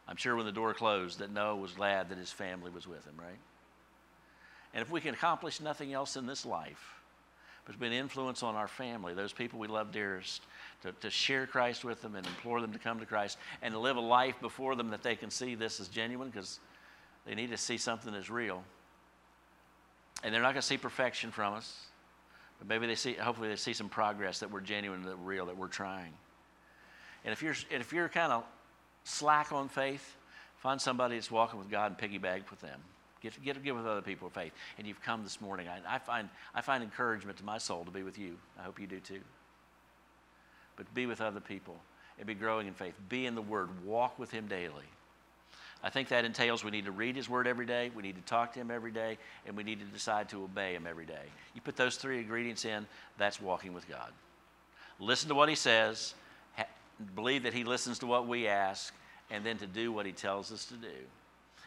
I'm 0.06 0.16
sure 0.16 0.36
when 0.36 0.46
the 0.46 0.52
door 0.52 0.72
closed 0.72 1.18
that 1.18 1.32
Noah 1.32 1.56
was 1.56 1.72
glad 1.72 2.08
that 2.10 2.18
his 2.18 2.30
family 2.30 2.70
was 2.70 2.86
with 2.86 3.04
him, 3.04 3.14
right? 3.18 3.38
And 4.72 4.82
if 4.82 4.90
we 4.90 5.00
can 5.00 5.14
accomplish 5.14 5.60
nothing 5.60 5.92
else 5.92 6.16
in 6.16 6.26
this 6.26 6.46
life, 6.46 6.94
but 7.66 7.72
to 7.72 7.78
be 7.78 7.86
an 7.86 7.92
influence 7.92 8.42
on 8.42 8.54
our 8.54 8.68
family, 8.68 9.12
those 9.12 9.32
people 9.32 9.58
we 9.58 9.68
love 9.68 9.92
dearest, 9.92 10.42
to, 10.82 10.92
to 10.92 11.10
share 11.10 11.46
Christ 11.46 11.84
with 11.84 12.00
them 12.00 12.14
and 12.14 12.26
implore 12.26 12.60
them 12.60 12.72
to 12.72 12.78
come 12.78 12.98
to 13.00 13.06
Christ 13.06 13.36
and 13.60 13.74
to 13.74 13.78
live 13.78 13.96
a 13.96 14.00
life 14.00 14.40
before 14.40 14.76
them 14.76 14.90
that 14.90 15.02
they 15.02 15.16
can 15.16 15.30
see 15.30 15.54
this 15.54 15.80
is 15.80 15.88
genuine 15.88 16.30
because 16.30 16.60
they 17.26 17.34
need 17.34 17.50
to 17.50 17.58
see 17.58 17.76
something 17.76 18.12
that's 18.12 18.30
real. 18.30 18.62
And 20.22 20.34
they're 20.34 20.42
not 20.42 20.52
going 20.52 20.62
to 20.62 20.66
see 20.66 20.76
perfection 20.76 21.30
from 21.30 21.54
us, 21.54 21.86
but 22.58 22.68
maybe 22.68 22.86
they 22.86 22.96
see, 22.96 23.14
hopefully, 23.14 23.48
they 23.48 23.56
see 23.56 23.72
some 23.72 23.88
progress 23.88 24.40
that 24.40 24.50
we're 24.50 24.60
genuine, 24.60 25.02
that 25.02 25.18
we're 25.18 25.24
real, 25.24 25.46
that 25.46 25.56
we're 25.56 25.68
trying. 25.68 26.12
And 27.24 27.32
if 27.32 27.42
you're, 27.42 27.54
if 27.70 27.92
you're 27.92 28.08
kind 28.08 28.32
of 28.32 28.44
slack 29.04 29.52
on 29.52 29.68
faith, 29.68 30.16
find 30.56 30.80
somebody 30.80 31.14
that's 31.14 31.30
walking 31.30 31.58
with 31.58 31.70
God 31.70 31.92
and 31.92 31.98
piggyback 31.98 32.50
with 32.50 32.60
them. 32.60 32.80
Get, 33.20 33.42
get, 33.42 33.62
get 33.62 33.74
with 33.74 33.86
other 33.86 34.02
people 34.02 34.28
of 34.28 34.32
faith. 34.32 34.52
And 34.76 34.86
you've 34.86 35.02
come 35.02 35.24
this 35.24 35.40
morning. 35.40 35.66
I, 35.68 35.96
I, 35.96 35.98
find, 35.98 36.28
I 36.54 36.60
find 36.60 36.82
encouragement 36.82 37.38
to 37.38 37.44
my 37.44 37.58
soul 37.58 37.84
to 37.84 37.90
be 37.90 38.02
with 38.02 38.18
you. 38.18 38.36
I 38.58 38.62
hope 38.62 38.80
you 38.80 38.86
do 38.86 39.00
too. 39.00 39.20
But 40.76 40.92
be 40.94 41.06
with 41.06 41.20
other 41.20 41.40
people 41.40 41.76
and 42.18 42.26
be 42.26 42.34
growing 42.34 42.68
in 42.68 42.74
faith. 42.74 42.94
Be 43.08 43.26
in 43.26 43.34
the 43.34 43.42
Word. 43.42 43.68
Walk 43.84 44.18
with 44.18 44.30
Him 44.30 44.46
daily. 44.46 44.84
I 45.82 45.90
think 45.90 46.08
that 46.08 46.24
entails 46.24 46.64
we 46.64 46.72
need 46.72 46.86
to 46.86 46.90
read 46.90 47.14
His 47.14 47.28
Word 47.28 47.46
every 47.46 47.66
day, 47.66 47.90
we 47.94 48.02
need 48.02 48.16
to 48.16 48.22
talk 48.22 48.52
to 48.54 48.60
Him 48.60 48.70
every 48.70 48.90
day, 48.90 49.16
and 49.46 49.56
we 49.56 49.62
need 49.62 49.78
to 49.78 49.86
decide 49.86 50.28
to 50.30 50.42
obey 50.42 50.74
Him 50.74 50.86
every 50.88 51.06
day. 51.06 51.26
You 51.54 51.60
put 51.60 51.76
those 51.76 51.96
three 51.96 52.18
ingredients 52.18 52.64
in, 52.64 52.86
that's 53.16 53.40
walking 53.40 53.72
with 53.72 53.88
God. 53.88 54.10
Listen 54.98 55.28
to 55.28 55.34
what 55.34 55.48
He 55.48 55.54
says, 55.54 56.14
ha- 56.56 56.66
believe 57.14 57.44
that 57.44 57.54
He 57.54 57.62
listens 57.62 58.00
to 58.00 58.06
what 58.06 58.26
we 58.26 58.48
ask, 58.48 58.92
and 59.30 59.44
then 59.44 59.56
to 59.58 59.66
do 59.66 59.92
what 59.92 60.04
He 60.04 60.12
tells 60.12 60.50
us 60.50 60.64
to 60.66 60.74
do. 60.74 60.88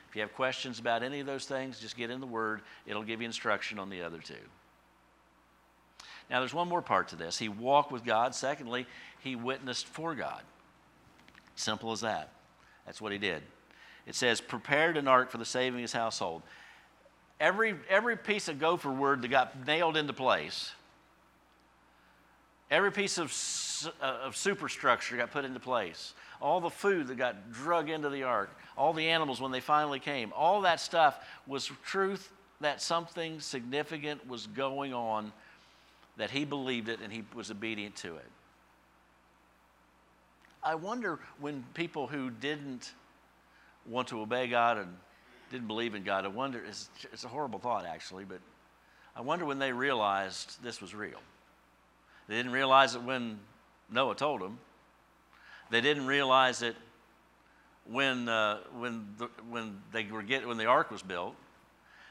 If 0.10 0.15
you 0.15 0.21
have 0.21 0.36
questions 0.36 0.80
about 0.80 1.04
any 1.04 1.21
of 1.21 1.26
those 1.26 1.45
things, 1.45 1.80
just 1.80 1.95
get 1.95 2.10
in 2.10 2.19
the 2.19 2.28
Word. 2.28 2.62
It'll 2.86 3.04
give 3.04 3.21
you 3.21 3.26
instruction 3.26 3.80
on 3.80 3.89
the 3.89 4.02
other 4.02 4.19
two. 4.19 4.34
Now, 6.30 6.39
there's 6.39 6.54
one 6.54 6.67
more 6.67 6.82
part 6.82 7.10
to 7.10 7.15
this. 7.15 7.38
He 7.38 7.47
walked 7.47 7.91
with 7.91 8.04
God. 8.04 8.36
Secondly, 8.36 8.88
he 9.19 9.36
witnessed 9.36 9.86
for 9.86 10.15
God. 10.15 10.41
Simple 11.56 11.91
as 11.91 12.02
that. 12.02 12.30
That's 12.86 13.02
what 13.02 13.12
he 13.12 13.17
did. 13.17 13.41
It 14.08 14.16
says, 14.16 14.42
prepared 14.42 14.98
an 14.98 15.08
ark 15.08 15.32
for 15.32 15.38
the 15.38 15.46
saving 15.46 15.80
of 15.80 15.82
his 15.82 15.94
household. 15.94 16.42
Every, 17.40 17.76
every 17.90 18.18
piece 18.18 18.48
of 18.48 18.60
gopher 18.60 18.92
wood 18.92 19.22
that 19.22 19.28
got 19.30 19.66
nailed 19.66 19.98
into 19.98 20.14
place, 20.14 20.72
every 22.70 22.92
piece 22.92 23.18
of, 23.18 23.32
uh, 24.02 24.26
of 24.26 24.36
superstructure 24.36 25.18
got 25.18 25.32
put 25.32 25.46
into 25.46 25.60
place, 25.60 26.14
all 26.42 26.60
the 26.60 26.70
food 26.70 27.08
that 27.08 27.18
got 27.18 27.52
drug 27.52 27.90
into 27.90 28.10
the 28.10 28.24
ark, 28.24 28.50
all 28.78 28.94
the 28.94 29.08
animals 29.10 29.40
when 29.42 29.52
they 29.52 29.60
finally 29.60 30.00
came, 30.00 30.32
all 30.36 30.62
that 30.62 30.80
stuff 30.80 31.26
was 31.48 31.70
truth 31.86 32.32
that 32.62 32.82
something 32.82 33.40
significant 33.40 34.28
was 34.28 34.48
going 34.48 34.94
on, 34.94 35.32
that 36.18 36.30
he 36.30 36.46
believed 36.46 36.90
it 36.90 37.00
and 37.04 37.12
he 37.12 37.24
was 37.34 37.50
obedient 37.52 37.96
to 37.96 38.16
it. 38.16 38.26
I 40.64 40.76
wonder 40.76 41.20
when 41.40 41.64
people 41.74 42.08
who 42.08 42.30
didn't 42.30 42.92
want 43.86 44.08
to 44.10 44.22
obey 44.22 44.48
God 44.48 44.78
and 44.78 44.96
didn't 45.52 45.67
believe 45.67 45.96
in 45.96 46.04
God, 46.04 46.26
I 46.26 46.30
wonder, 46.30 46.63
it's, 46.67 46.89
it's 47.12 47.24
a 47.24 47.28
horrible 47.28 47.60
thought 47.60 47.86
actually, 47.86 48.24
but 48.24 48.39
I 49.15 49.22
wonder 49.22 49.46
when 49.46 49.60
they 49.60 49.72
realized 49.72 50.63
this 50.63 50.82
was 50.82 50.96
real. 50.96 51.20
They 52.28 52.36
didn't 52.36 52.54
realize 52.54 52.96
it 52.96 53.04
when 53.04 53.39
Noah 53.91 54.15
told 54.15 54.41
them. 54.41 54.60
They 55.70 55.82
didn't 55.82 56.08
realize 56.08 56.62
it 56.62 56.76
when, 57.86 58.30
uh, 58.30 58.60
when, 58.78 59.08
the, 59.17 59.30
when, 59.50 59.82
they 59.91 60.06
were 60.06 60.24
get, 60.24 60.48
when 60.48 60.58
the 60.58 60.65
ark 60.65 60.91
was 60.91 61.02
built. 61.02 61.36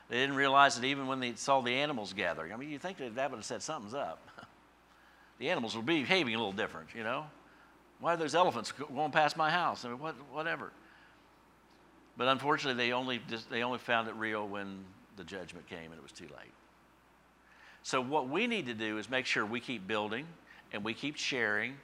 They 0.08 0.16
didn't 0.16 0.36
realize 0.36 0.76
it 0.76 0.84
even 0.84 1.06
when 1.06 1.20
they 1.20 1.34
saw 1.36 1.60
the 1.60 1.72
animals 1.72 2.12
gathering. 2.12 2.52
I 2.52 2.56
mean, 2.56 2.70
you 2.70 2.78
think 2.78 2.98
that 2.98 3.14
that 3.14 3.30
would 3.30 3.38
have 3.38 3.44
said 3.44 3.62
something's 3.62 3.94
up. 3.94 4.28
the 5.38 5.48
animals 5.48 5.76
were 5.76 5.82
behaving 5.82 6.34
a 6.34 6.38
little 6.38 6.52
different, 6.52 6.88
you 6.94 7.04
know. 7.04 7.26
Why 8.00 8.14
are 8.14 8.16
those 8.16 8.34
elephants 8.34 8.72
going 8.72 9.12
past 9.12 9.36
my 9.36 9.50
house? 9.50 9.84
I 9.84 9.88
mean, 9.88 9.98
what, 9.98 10.14
whatever. 10.32 10.72
But 12.16 12.28
unfortunately, 12.28 12.84
they 12.84 12.92
only, 12.92 13.20
they 13.50 13.62
only 13.62 13.78
found 13.78 14.08
it 14.08 14.14
real 14.14 14.46
when 14.46 14.84
the 15.16 15.24
judgment 15.24 15.68
came 15.68 15.90
and 15.90 15.94
it 15.94 16.02
was 16.02 16.12
too 16.12 16.24
late. 16.24 16.52
So, 17.82 18.00
what 18.00 18.28
we 18.28 18.46
need 18.46 18.66
to 18.66 18.74
do 18.74 18.98
is 18.98 19.08
make 19.08 19.26
sure 19.26 19.46
we 19.46 19.60
keep 19.60 19.86
building 19.86 20.26
and 20.72 20.84
we 20.84 20.92
keep 20.92 21.16
sharing 21.16 21.76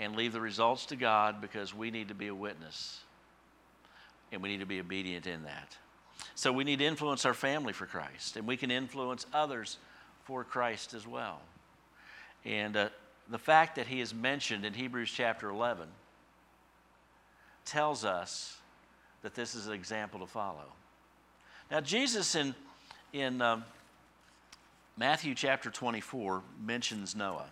and 0.00 0.16
leave 0.16 0.32
the 0.32 0.40
results 0.40 0.86
to 0.86 0.96
God 0.96 1.40
because 1.40 1.74
we 1.74 1.90
need 1.90 2.08
to 2.08 2.14
be 2.14 2.28
a 2.28 2.34
witness 2.34 3.00
and 4.32 4.42
we 4.42 4.48
need 4.48 4.60
to 4.60 4.66
be 4.66 4.80
obedient 4.80 5.26
in 5.26 5.44
that. 5.44 5.76
So, 6.34 6.52
we 6.52 6.64
need 6.64 6.80
to 6.80 6.84
influence 6.84 7.24
our 7.24 7.34
family 7.34 7.72
for 7.72 7.86
Christ 7.86 8.36
and 8.36 8.46
we 8.46 8.56
can 8.56 8.70
influence 8.70 9.26
others 9.32 9.78
for 10.24 10.44
Christ 10.44 10.92
as 10.92 11.06
well. 11.06 11.40
And 12.44 12.76
uh, 12.76 12.88
the 13.30 13.38
fact 13.38 13.76
that 13.76 13.86
he 13.86 14.00
is 14.00 14.12
mentioned 14.14 14.64
in 14.64 14.74
Hebrews 14.74 15.10
chapter 15.10 15.50
11 15.50 15.88
tells 17.64 18.04
us 18.04 18.57
that 19.22 19.34
this 19.34 19.54
is 19.54 19.66
an 19.66 19.72
example 19.72 20.20
to 20.20 20.26
follow. 20.26 20.72
Now, 21.70 21.80
Jesus 21.80 22.34
in, 22.34 22.54
in 23.12 23.42
um, 23.42 23.64
Matthew 24.96 25.34
chapter 25.34 25.70
24 25.70 26.42
mentions 26.64 27.14
Noah. 27.14 27.50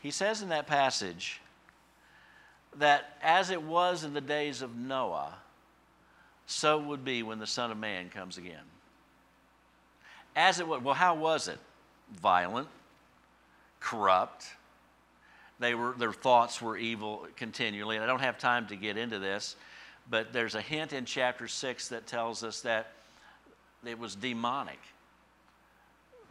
He 0.00 0.10
says 0.10 0.42
in 0.42 0.50
that 0.50 0.66
passage 0.66 1.40
that 2.76 3.16
as 3.22 3.50
it 3.50 3.62
was 3.62 4.04
in 4.04 4.14
the 4.14 4.20
days 4.20 4.62
of 4.62 4.76
Noah, 4.76 5.34
so 6.46 6.78
would 6.78 7.04
be 7.04 7.22
when 7.22 7.38
the 7.38 7.46
Son 7.46 7.70
of 7.70 7.78
Man 7.78 8.08
comes 8.08 8.38
again. 8.38 8.62
As 10.36 10.60
it 10.60 10.68
was, 10.68 10.82
well, 10.82 10.94
how 10.94 11.14
was 11.14 11.48
it? 11.48 11.58
Violent, 12.20 12.68
corrupt. 13.80 14.46
They 15.58 15.74
were, 15.74 15.94
their 15.98 16.12
thoughts 16.12 16.62
were 16.62 16.76
evil 16.76 17.26
continually. 17.36 17.96
And 17.96 18.04
I 18.04 18.06
don't 18.06 18.20
have 18.20 18.38
time 18.38 18.66
to 18.68 18.76
get 18.76 18.96
into 18.96 19.18
this, 19.18 19.56
but 20.10 20.32
there's 20.32 20.54
a 20.54 20.60
hint 20.60 20.92
in 20.92 21.04
chapter 21.04 21.48
6 21.48 21.88
that 21.88 22.06
tells 22.06 22.44
us 22.44 22.60
that 22.60 22.92
it 23.84 23.98
was 23.98 24.14
demonic. 24.14 24.78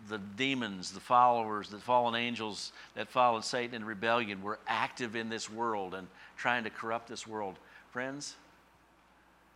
The 0.09 0.17
demons, 0.17 0.91
the 0.91 0.99
followers, 0.99 1.69
the 1.69 1.79
fallen 1.79 2.15
angels 2.15 2.71
that 2.95 3.09
followed 3.09 3.43
Satan 3.43 3.75
in 3.75 3.85
rebellion 3.85 4.41
were 4.41 4.59
active 4.67 5.15
in 5.15 5.29
this 5.29 5.49
world 5.49 5.93
and 5.93 6.07
trying 6.37 6.63
to 6.63 6.69
corrupt 6.69 7.07
this 7.07 7.25
world. 7.25 7.55
Friends, 7.91 8.35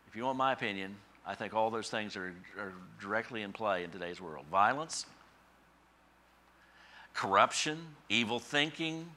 if 0.07 0.15
you 0.15 0.23
want 0.25 0.37
my 0.37 0.53
opinion, 0.53 0.95
I 1.25 1.35
think 1.35 1.53
all 1.53 1.69
those 1.69 1.89
things 1.89 2.15
are, 2.15 2.33
are 2.57 2.73
directly 2.99 3.43
in 3.43 3.51
play 3.53 3.83
in 3.83 3.91
today's 3.91 4.19
world 4.19 4.45
violence, 4.49 5.05
corruption, 7.13 7.77
evil 8.07 8.39
thinking, 8.39 9.09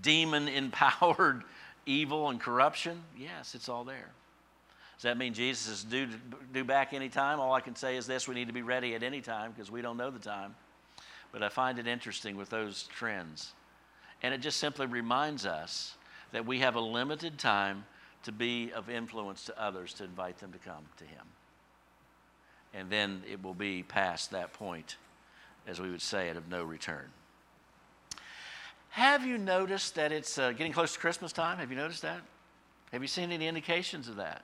demon 0.00 0.48
empowered 0.48 1.44
evil 1.86 2.28
and 2.28 2.40
corruption? 2.40 3.02
Yes, 3.16 3.54
it's 3.54 3.68
all 3.68 3.84
there. 3.84 4.10
Does 4.96 5.04
that 5.04 5.18
mean 5.18 5.34
Jesus 5.34 5.68
is 5.68 5.84
due, 5.84 6.08
due 6.52 6.64
back 6.64 6.92
any 6.92 7.08
time? 7.08 7.40
All 7.40 7.52
I 7.52 7.60
can 7.60 7.74
say 7.74 7.96
is 7.96 8.06
this 8.06 8.28
we 8.28 8.34
need 8.34 8.46
to 8.46 8.52
be 8.52 8.62
ready 8.62 8.94
at 8.94 9.02
any 9.02 9.20
time 9.20 9.50
because 9.50 9.70
we 9.70 9.82
don't 9.82 9.96
know 9.96 10.10
the 10.10 10.18
time. 10.18 10.54
But 11.32 11.42
I 11.42 11.48
find 11.48 11.78
it 11.78 11.86
interesting 11.86 12.36
with 12.36 12.50
those 12.50 12.84
trends. 12.84 13.52
And 14.22 14.32
it 14.32 14.38
just 14.38 14.58
simply 14.58 14.86
reminds 14.86 15.44
us 15.44 15.96
that 16.30 16.46
we 16.46 16.60
have 16.60 16.76
a 16.76 16.80
limited 16.80 17.38
time 17.38 17.84
to 18.24 18.32
be 18.32 18.72
of 18.72 18.88
influence 18.88 19.44
to 19.46 19.60
others 19.60 19.92
to 19.94 20.04
invite 20.04 20.38
them 20.38 20.52
to 20.52 20.58
come 20.58 20.84
to 20.98 21.04
Him. 21.04 21.26
And 22.72 22.88
then 22.88 23.22
it 23.30 23.42
will 23.42 23.54
be 23.54 23.82
past 23.82 24.30
that 24.30 24.52
point, 24.52 24.96
as 25.66 25.80
we 25.80 25.90
would 25.90 26.02
say 26.02 26.28
it, 26.28 26.36
of 26.36 26.48
no 26.48 26.62
return. 26.62 27.10
Have 28.92 29.24
you 29.24 29.38
noticed 29.38 29.94
that 29.94 30.12
it's 30.12 30.36
uh, 30.36 30.52
getting 30.52 30.70
close 30.70 30.92
to 30.92 30.98
Christmas 30.98 31.32
time? 31.32 31.56
Have 31.56 31.70
you 31.70 31.78
noticed 31.78 32.02
that? 32.02 32.20
Have 32.92 33.00
you 33.00 33.08
seen 33.08 33.32
any 33.32 33.48
indications 33.48 34.06
of 34.06 34.16
that? 34.16 34.42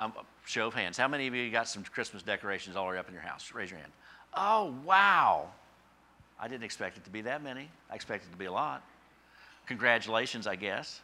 Um, 0.00 0.12
show 0.44 0.66
of 0.66 0.74
hands. 0.74 0.98
How 0.98 1.06
many 1.06 1.28
of 1.28 1.34
you 1.36 1.48
got 1.48 1.68
some 1.68 1.84
Christmas 1.84 2.24
decorations 2.24 2.74
all 2.74 2.86
the 2.86 2.94
way 2.94 2.98
up 2.98 3.06
in 3.06 3.14
your 3.14 3.22
house? 3.22 3.52
Raise 3.54 3.70
your 3.70 3.78
hand. 3.78 3.92
Oh, 4.34 4.74
wow. 4.84 5.50
I 6.40 6.48
didn't 6.48 6.64
expect 6.64 6.96
it 6.96 7.04
to 7.04 7.10
be 7.10 7.20
that 7.22 7.40
many. 7.40 7.68
I 7.88 7.94
expected 7.94 8.26
it 8.26 8.32
to 8.32 8.38
be 8.38 8.46
a 8.46 8.52
lot. 8.52 8.82
Congratulations, 9.66 10.48
I 10.48 10.56
guess. 10.56 11.00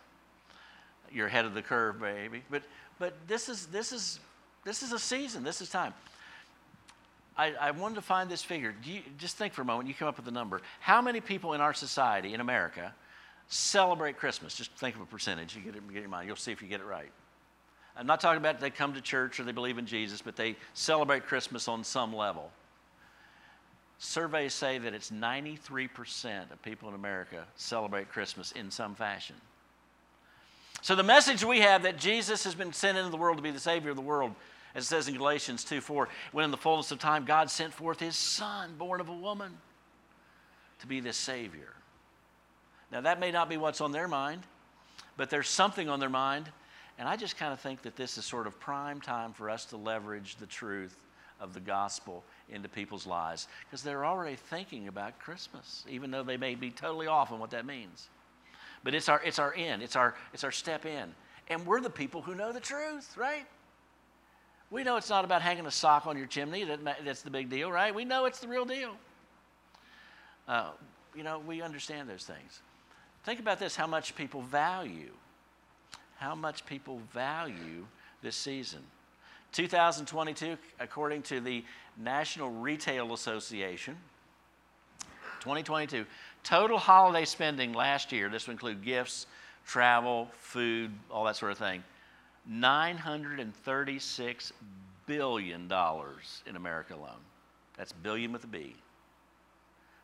You're 1.13 1.29
ahead 1.29 1.45
of 1.45 1.55
the 1.55 1.63
curve, 1.63 2.01
baby. 2.01 2.43
But, 2.51 2.65
but 2.99 3.15
this, 3.29 3.49
is, 3.49 3.67
this, 3.67 3.93
is, 3.93 4.19
this 4.65 4.83
is 4.83 4.93
a 4.93 4.99
season. 4.99 5.45
This 5.45 5.61
is 5.61 5.69
time. 5.71 5.95
I, 7.37 7.53
I 7.61 7.71
wanted 7.73 7.97
to 7.97 8.03
find 8.03 8.31
this 8.31 8.43
figure. 8.43 8.75
You, 8.85 9.01
just 9.19 9.37
think 9.37 9.53
for 9.53 9.63
a 9.63 9.65
moment. 9.65 9.89
You 9.89 9.95
come 9.95 10.09
up 10.09 10.17
with 10.17 10.29
a 10.29 10.33
number. 10.33 10.61
How 10.81 11.03
many 11.03 11.21
people 11.21 11.53
in 11.55 11.61
our 11.61 11.75
society, 11.75 12.33
in 12.33 12.41
America, 12.41 12.95
celebrate 13.49 14.17
Christmas? 14.19 14.55
Just 14.55 14.71
think 14.73 14.95
of 14.95 15.03
a 15.03 15.07
percentage. 15.07 15.57
You 15.57 15.63
get 15.63 15.75
it, 15.75 15.93
get 15.93 16.01
your 16.01 16.09
mind. 16.09 16.29
You'll 16.29 16.37
see 16.37 16.53
if 16.53 16.63
you 16.63 16.69
get 16.69 16.81
it 16.81 16.87
right. 16.87 17.11
I'm 17.97 18.07
not 18.07 18.21
talking 18.21 18.39
about 18.39 18.61
they 18.61 18.71
come 18.71 18.95
to 18.95 19.01
church 19.01 19.39
or 19.39 19.45
they 19.45 19.53
believe 19.53 19.79
in 19.79 19.87
Jesus, 19.87 20.21
but 20.21 20.37
they 20.37 20.57
celebrate 20.75 21.27
Christmas 21.27 21.69
on 21.69 21.85
some 21.85 22.15
level. 22.15 22.51
Surveys 23.99 24.53
say 24.53 24.79
that 24.79 24.93
it's 24.93 25.11
93% 25.11 26.51
of 26.53 26.63
people 26.63 26.89
in 26.89 26.95
America 26.95 27.47
celebrate 27.57 28.11
Christmas 28.11 28.53
in 28.53 28.71
some 28.71 28.95
fashion. 28.95 29.37
So 30.83 30.95
the 30.95 31.05
message 31.05 31.45
we 31.45 31.61
have 31.61 31.85
that 31.85 31.97
Jesus 31.97 32.45
has 32.45 32.55
been 32.55 32.73
sent 32.73 32.99
into 32.99 33.11
the 33.11 33.17
world 33.17 33.39
to 33.39 33.43
be 33.43 33.53
the 33.53 33.61
Savior 33.61 33.91
of 33.91 33.97
the 33.97 34.03
world, 34.03 34.35
as 34.75 34.85
it 34.85 34.87
says 34.89 35.09
in 35.09 35.17
Galatians 35.17 35.65
2 35.65 35.81
4, 35.81 36.09
when 36.33 36.45
in 36.45 36.51
the 36.51 36.57
fullness 36.57 36.91
of 36.91 36.99
time 36.99 37.25
God 37.25 37.51
sent 37.51 37.73
forth 37.73 38.01
His 38.01 38.17
Son, 38.17 38.75
born 38.77 39.01
of 39.01 39.09
a 39.09 39.15
woman, 39.15 39.53
to 40.81 40.87
be 40.87 41.01
this 41.01 41.17
Savior. 41.17 41.73
Now, 42.91 43.01
that 43.03 43.21
may 43.21 43.31
not 43.31 43.49
be 43.49 43.57
what's 43.57 43.81
on 43.81 43.93
their 43.93 44.09
mind, 44.09 44.43
but 45.17 45.31
there's 45.31 45.49
something 45.49 45.89
on 45.89 46.01
their 46.01 46.09
mind. 46.09 46.51
And 46.99 47.09
I 47.09 47.17
just 47.17 47.37
kind 47.37 47.53
of 47.53 47.59
think 47.59 47.83
that 47.83 47.97
this 47.97 48.19
is 48.19 48.25
sort 48.25 48.47
of 48.47 48.61
prime 48.61 49.01
time 49.01 49.33
for 49.33 49.51
us 49.51 49.65
to 49.67 49.77
leverage 49.77 50.37
the 50.37 50.47
truth 50.47 51.03
of 51.41 51.53
the 51.55 51.61
gospel 51.61 52.23
into 52.49 52.69
people's 52.69 53.07
lives 53.07 53.49
because 53.65 53.83
they're 53.83 54.05
already 54.05 54.37
thinking 54.37 54.87
about 54.87 55.19
Christmas, 55.19 55.85
even 55.89 56.11
though 56.11 56.23
they 56.23 56.37
may 56.37 56.55
be 56.55 56.71
totally 56.71 57.07
off 57.07 57.33
on 57.33 57.41
what 57.41 57.51
that 57.51 57.67
means. 57.67 58.09
But 58.85 58.95
it's 58.95 59.09
our, 59.09 59.21
it's 59.25 59.39
our 59.39 59.55
end, 59.55 59.83
it's 59.83 59.97
our, 59.97 60.15
it's 60.33 60.45
our 60.45 60.53
step 60.53 60.87
in. 60.87 61.13
And 61.49 61.67
we're 61.67 61.81
the 61.81 61.91
people 61.91 62.23
who 62.23 62.35
know 62.35 62.53
the 62.53 62.61
truth, 62.61 63.17
right? 63.17 63.47
We 64.71 64.83
know 64.83 64.97
it's 64.97 65.11
not 65.11 65.25
about 65.25 65.43
hanging 65.43 65.67
a 65.67 65.71
sock 65.71 66.07
on 66.07 66.17
your 66.17 66.27
chimney, 66.27 66.65
that, 66.65 66.81
that's 67.05 67.23
the 67.23 67.31
big 67.31 67.49
deal, 67.49 67.71
right? 67.71 67.95
We 67.95 68.05
know 68.05 68.25
it's 68.25 68.41
the 68.41 68.49
real 68.49 68.65
deal. 68.65 68.93
Uh, 70.49 70.71
you 71.15 71.23
know, 71.23 71.41
we 71.47 71.63
understand 71.63 72.09
those 72.09 72.25
things. 72.25 72.61
Think 73.25 73.41
about 73.41 73.59
this 73.59 73.77
how 73.77 73.87
much 73.87 74.15
people 74.17 74.43
value, 74.43 75.13
how 76.17 76.35
much 76.35 76.67
people 76.67 77.01
value 77.13 77.87
this 78.23 78.37
season. 78.37 78.81
2022, 79.53 80.57
according 80.81 81.23
to 81.23 81.41
the 81.41 81.65
National 81.97 82.51
Retail 82.51 83.15
Association, 83.15 83.97
2022, 85.41 86.05
total 86.43 86.79
holiday 86.79 87.25
spending 87.25 87.73
last 87.73 88.11
year, 88.11 88.29
this 88.29 88.47
would 88.47 88.55
include 88.55 88.83
gifts, 88.83 89.27
travel, 89.65 90.29
food, 90.39 90.91
all 91.11 91.25
that 91.25 91.37
sort 91.37 91.53
of 91.53 91.59
thing, 91.59 91.85
$936 92.51 94.53
billion 95.07 95.73
in 96.47 96.57
America 96.57 96.95
alone. 96.95 97.21
That's 97.77 97.93
billion 97.93 98.33
with 98.33 98.45
a 98.45 98.49
B. 98.49 98.75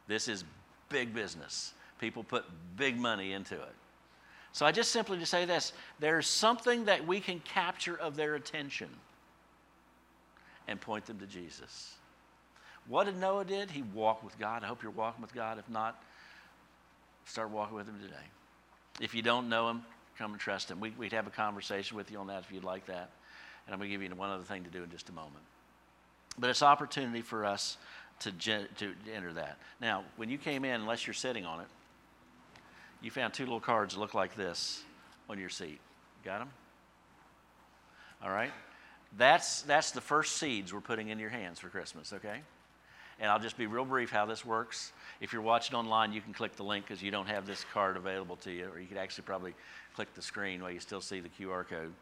This 0.08 0.28
is 0.28 0.44
big 0.88 1.14
business. 1.14 1.72
People 2.00 2.24
put 2.24 2.44
big 2.76 2.98
money 2.98 3.32
into 3.32 3.54
it. 3.54 3.74
So 4.52 4.66
I 4.66 4.72
just 4.72 4.90
simply 4.90 5.18
to 5.18 5.26
say 5.26 5.44
this 5.44 5.72
there's 6.00 6.26
something 6.26 6.86
that 6.86 7.06
we 7.06 7.20
can 7.20 7.40
capture 7.40 7.96
of 7.96 8.16
their 8.16 8.34
attention 8.34 8.88
and 10.66 10.80
point 10.80 11.06
them 11.06 11.18
to 11.18 11.26
Jesus. 11.26 11.94
What 12.88 13.04
did 13.04 13.18
Noah 13.18 13.44
did? 13.44 13.70
He 13.70 13.82
walked 13.82 14.24
with 14.24 14.38
God. 14.38 14.64
I 14.64 14.66
hope 14.66 14.82
you're 14.82 14.90
walking 14.90 15.22
with 15.22 15.34
God. 15.34 15.58
If 15.58 15.68
not, 15.68 16.02
start 17.24 17.50
walking 17.50 17.76
with 17.76 17.86
him 17.86 18.00
today. 18.02 18.16
If 19.00 19.14
you 19.14 19.22
don't 19.22 19.48
know 19.48 19.68
him, 19.68 19.82
come 20.20 20.32
and 20.32 20.40
trust 20.40 20.70
him. 20.70 20.80
We, 20.80 20.90
would 20.98 21.12
have 21.12 21.26
a 21.26 21.30
conversation 21.30 21.96
with 21.96 22.10
you 22.10 22.18
on 22.18 22.26
that 22.26 22.44
if 22.44 22.52
you'd 22.52 22.62
like 22.62 22.86
that. 22.86 23.10
And 23.66 23.72
I'm 23.72 23.78
going 23.78 23.90
to 23.90 23.94
give 23.94 24.02
you 24.02 24.14
one 24.14 24.30
other 24.30 24.44
thing 24.44 24.64
to 24.64 24.70
do 24.70 24.82
in 24.82 24.90
just 24.90 25.08
a 25.08 25.12
moment. 25.12 25.42
But 26.38 26.50
it's 26.50 26.62
opportunity 26.62 27.22
for 27.22 27.44
us 27.44 27.78
to, 28.20 28.32
to 28.32 28.92
enter 29.12 29.32
that. 29.32 29.58
Now, 29.80 30.04
when 30.16 30.28
you 30.28 30.36
came 30.36 30.64
in, 30.64 30.80
unless 30.80 31.06
you're 31.06 31.14
sitting 31.14 31.46
on 31.46 31.60
it, 31.60 31.66
you 33.00 33.10
found 33.10 33.32
two 33.32 33.44
little 33.44 33.60
cards 33.60 33.94
that 33.94 34.00
look 34.00 34.12
like 34.12 34.36
this 34.36 34.82
on 35.30 35.38
your 35.38 35.48
seat. 35.48 35.80
Got 36.22 36.40
them? 36.40 36.50
All 38.22 38.30
right? 38.30 38.52
That's, 39.16 39.62
that's 39.62 39.92
the 39.92 40.02
first 40.02 40.36
seeds 40.36 40.72
we're 40.72 40.80
putting 40.80 41.08
in 41.08 41.18
your 41.18 41.30
hands 41.30 41.58
for 41.58 41.68
Christmas, 41.68 42.12
okay? 42.12 42.40
And 43.20 43.30
I'll 43.30 43.38
just 43.38 43.58
be 43.58 43.66
real 43.66 43.84
brief 43.84 44.10
how 44.10 44.24
this 44.24 44.44
works. 44.44 44.92
If 45.20 45.32
you're 45.32 45.42
watching 45.42 45.76
online, 45.76 46.12
you 46.12 46.22
can 46.22 46.32
click 46.32 46.56
the 46.56 46.62
link 46.62 46.86
because 46.86 47.02
you 47.02 47.10
don't 47.10 47.28
have 47.28 47.46
this 47.46 47.64
card 47.72 47.96
available 47.96 48.36
to 48.36 48.50
you, 48.50 48.68
or 48.72 48.80
you 48.80 48.86
could 48.86 48.96
actually 48.96 49.24
probably 49.24 49.54
click 49.94 50.12
the 50.14 50.22
screen 50.22 50.62
while 50.62 50.70
you 50.70 50.80
still 50.80 51.02
see 51.02 51.20
the 51.20 51.28
QR 51.28 51.68
code. 51.68 51.92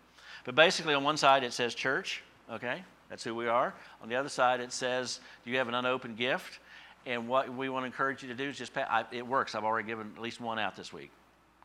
But 0.45 0.55
basically, 0.55 0.95
on 0.95 1.03
one 1.03 1.17
side 1.17 1.43
it 1.43 1.53
says 1.53 1.75
church, 1.75 2.23
okay? 2.51 2.83
That's 3.09 3.25
who 3.25 3.35
we 3.35 3.49
are. 3.49 3.75
On 4.03 4.09
the 4.09 4.17
other 4.17 4.29
side, 4.29 4.61
it 4.61 4.73
says, 4.73 5.21
Do 5.45 5.51
you 5.51 5.59
have 5.59 5.69
an 5.69 5.75
unopened 5.75 6.17
gift? 6.17 6.61
And 7.07 7.27
what 7.27 7.53
we 7.53 7.69
want 7.69 7.85
to 7.85 7.87
encourage 7.87 8.23
you 8.23 8.29
to 8.29 8.35
do 8.35 8.49
is 8.49 8.59
just, 8.59 8.75
pay, 8.75 8.83
I, 8.83 9.05
it 9.13 9.27
works. 9.27 9.55
I've 9.55 9.65
already 9.65 9.89
given 9.89 10.13
at 10.15 10.23
least 10.23 10.41
one 10.41 10.59
out 10.59 10.77
this 10.77 10.93
week. 10.93 11.11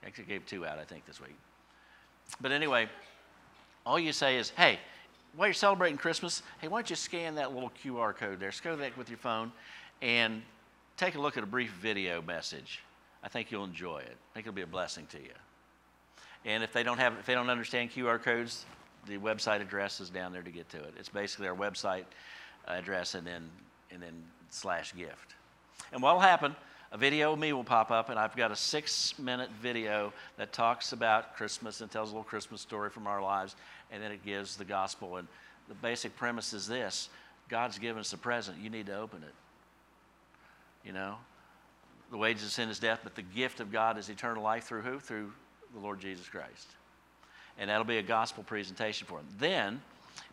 Actually, 0.06 0.26
gave 0.26 0.46
two 0.46 0.66
out, 0.66 0.80
I 0.80 0.86
think, 0.86 1.06
this 1.06 1.20
week. 1.20 1.36
But 2.39 2.52
anyway, 2.52 2.88
all 3.86 4.00
you 4.00 4.13
say 4.13 4.38
is, 4.38 4.52
Hey, 4.52 4.80
while 5.36 5.48
you're 5.48 5.54
celebrating 5.54 5.98
Christmas, 5.98 6.43
hey, 6.62 6.67
why 6.67 6.80
don't 6.80 6.89
you 6.89 6.96
scan 6.96 7.36
that 7.36 7.54
little 7.54 7.72
QR 7.84 8.15
code 8.15 8.39
there? 8.39 8.52
Scan 8.52 8.80
that 8.80 8.98
with 8.98 9.10
your 9.10 9.17
phone 9.17 9.52
and 10.02 10.41
take 10.98 11.15
a 11.15 11.19
look 11.19 11.38
at 11.38 11.43
a 11.43 11.48
brief 11.48 11.72
video 11.82 12.22
message. 12.22 12.84
I 13.24 13.30
think 13.30 13.52
you'll 13.52 13.63
enjoy 13.63 14.00
it. 14.00 14.15
I 14.32 14.34
think 14.34 14.46
it'll 14.46 14.56
be 14.56 14.62
a 14.62 14.67
blessing 14.67 15.08
to 15.08 15.17
you. 15.17 15.34
And 16.46 16.63
if 16.63 16.74
they 16.74 16.84
don't 16.84 17.00
have, 17.00 17.13
if 17.19 17.26
they 17.26 17.34
don't 17.34 17.50
understand 17.50 17.91
QR 17.91 18.22
codes, 18.22 18.65
the 19.08 19.17
website 19.17 19.62
address 19.62 20.00
is 20.02 20.10
down 20.10 20.34
there 20.34 20.41
to 20.41 20.52
get 20.52 20.69
to 20.69 20.78
it. 20.78 20.93
It's 21.00 21.10
basically 21.10 21.48
our 21.48 21.56
website 21.56 22.04
address 22.67 23.15
and 23.15 23.26
then 23.26 23.50
and 23.91 24.02
then 24.02 24.13
slash 24.50 24.93
gift. 24.96 25.36
And 25.91 26.02
what'll 26.02 26.19
happen? 26.19 26.56
A 26.91 26.98
video 26.98 27.34
of 27.34 27.39
me 27.39 27.54
will 27.54 27.63
pop 27.63 27.89
up, 27.89 28.10
and 28.10 28.19
I've 28.19 28.36
got 28.36 28.52
a 28.52 28.56
six-minute 28.56 29.50
video 29.60 30.13
that 30.38 30.54
talks 30.54 30.91
about 30.91 31.36
Christmas 31.36 31.82
and 31.82 31.89
tells 31.89 32.10
a 32.10 32.13
little 32.13 32.24
Christmas 32.24 32.62
story 32.62 32.91
from 32.91 33.08
our 33.08 33.19
lives 33.19 33.56
and 33.93 34.01
then 34.01 34.12
it 34.12 34.25
gives 34.25 34.58
the 34.58 34.65
gospel. 34.65 35.17
And 35.17 35.27
the 35.69 35.75
basic 35.75 36.15
premise 36.17 36.51
is 36.51 36.67
this 36.67 37.10
God's 37.47 37.77
given 37.77 37.99
us 37.99 38.12
a 38.12 38.17
present. 38.17 38.58
You 38.60 38.69
need 38.69 38.88
to 38.88 38.97
open 38.97 39.23
it. 39.23 39.34
You 40.86 40.91
know? 40.91 41.15
The 42.12 42.17
wages 42.17 42.43
of 42.43 42.51
sin 42.51 42.69
is 42.69 42.79
death, 42.79 42.99
but 43.03 43.15
the 43.15 43.21
gift 43.21 43.60
of 43.60 43.71
God 43.71 43.97
is 43.97 44.10
eternal 44.10 44.43
life 44.43 44.65
through 44.65 44.82
who? 44.82 44.99
Through 44.99 45.32
the 45.73 45.79
Lord 45.79 45.99
Jesus 45.99 46.27
Christ. 46.27 46.67
And 47.58 47.69
that'll 47.69 47.86
be 47.86 47.97
a 47.97 48.03
gospel 48.03 48.43
presentation 48.43 49.08
for 49.08 49.19
them. 49.19 49.27
Then, 49.39 49.82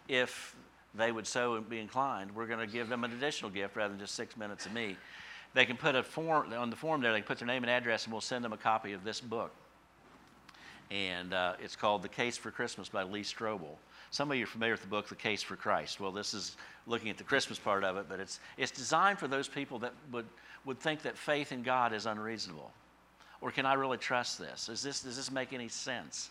if 0.09 0.57
they 0.95 1.13
would 1.13 1.27
so 1.27 1.61
be 1.61 1.79
inclined, 1.79 2.35
we're 2.35 2.47
going 2.47 2.67
to 2.67 2.71
give 2.71 2.89
them 2.89 3.05
an 3.05 3.13
additional 3.13 3.51
gift 3.51 3.77
rather 3.77 3.91
than 3.91 4.01
just 4.01 4.15
six 4.15 4.37
minutes 4.37 4.67
of 4.67 4.73
me. 4.73 4.97
They 5.55 5.65
can 5.65 5.77
put 5.77 5.95
a 5.95 6.03
form 6.03 6.53
on 6.53 6.71
the 6.71 6.77
form 6.77 7.01
there, 7.01 7.13
they 7.13 7.21
can 7.21 7.27
put 7.27 7.39
their 7.39 7.47
name 7.47 7.63
and 7.63 7.71
address, 7.71 8.05
and 8.05 8.13
we'll 8.13 8.21
send 8.21 8.45
them 8.45 8.53
a 8.53 8.59
copy 8.59 8.93
of 8.93 9.05
this 9.05 9.21
book 9.21 9.53
and 10.91 11.33
uh, 11.33 11.55
it's 11.63 11.77
called 11.77 12.03
The 12.03 12.09
Case 12.09 12.37
for 12.37 12.51
Christmas 12.51 12.89
by 12.89 13.03
Lee 13.05 13.23
Strobel. 13.23 13.77
Some 14.11 14.31
of 14.31 14.37
you 14.37 14.45
are 14.45 14.49
familiar 14.49 14.75
with 14.75 14.83
the 14.83 14.89
book 14.89 15.09
The 15.09 15.15
Case 15.15 15.43
for 15.43 15.55
Christ. 15.55 16.01
Well, 16.01 16.11
this 16.11 16.35
is 16.35 16.57
looking 16.87 17.11
at 17.11 17.19
the 17.19 17.25
Christmas 17.25 17.59
part 17.59 17.85
of 17.85 17.97
it, 17.97 18.07
but 18.09 18.19
it's, 18.19 18.41
it's 18.57 18.73
designed 18.73 19.19
for 19.19 19.29
those 19.29 19.47
people 19.47 19.79
that 19.81 19.93
would, 20.11 20.27
would 20.65 20.81
think 20.81 21.03
that 21.03 21.17
faith 21.17 21.53
in 21.53 21.63
God 21.63 21.93
is 21.93 22.07
unreasonable. 22.07 22.73
Or 23.41 23.51
can 23.51 23.67
I 23.67 23.75
really 23.75 23.99
trust 23.99 24.39
this? 24.39 24.69
Is 24.69 24.83
this? 24.83 25.01
Does 25.01 25.17
this 25.17 25.31
make 25.31 25.53
any 25.53 25.69
sense? 25.69 26.31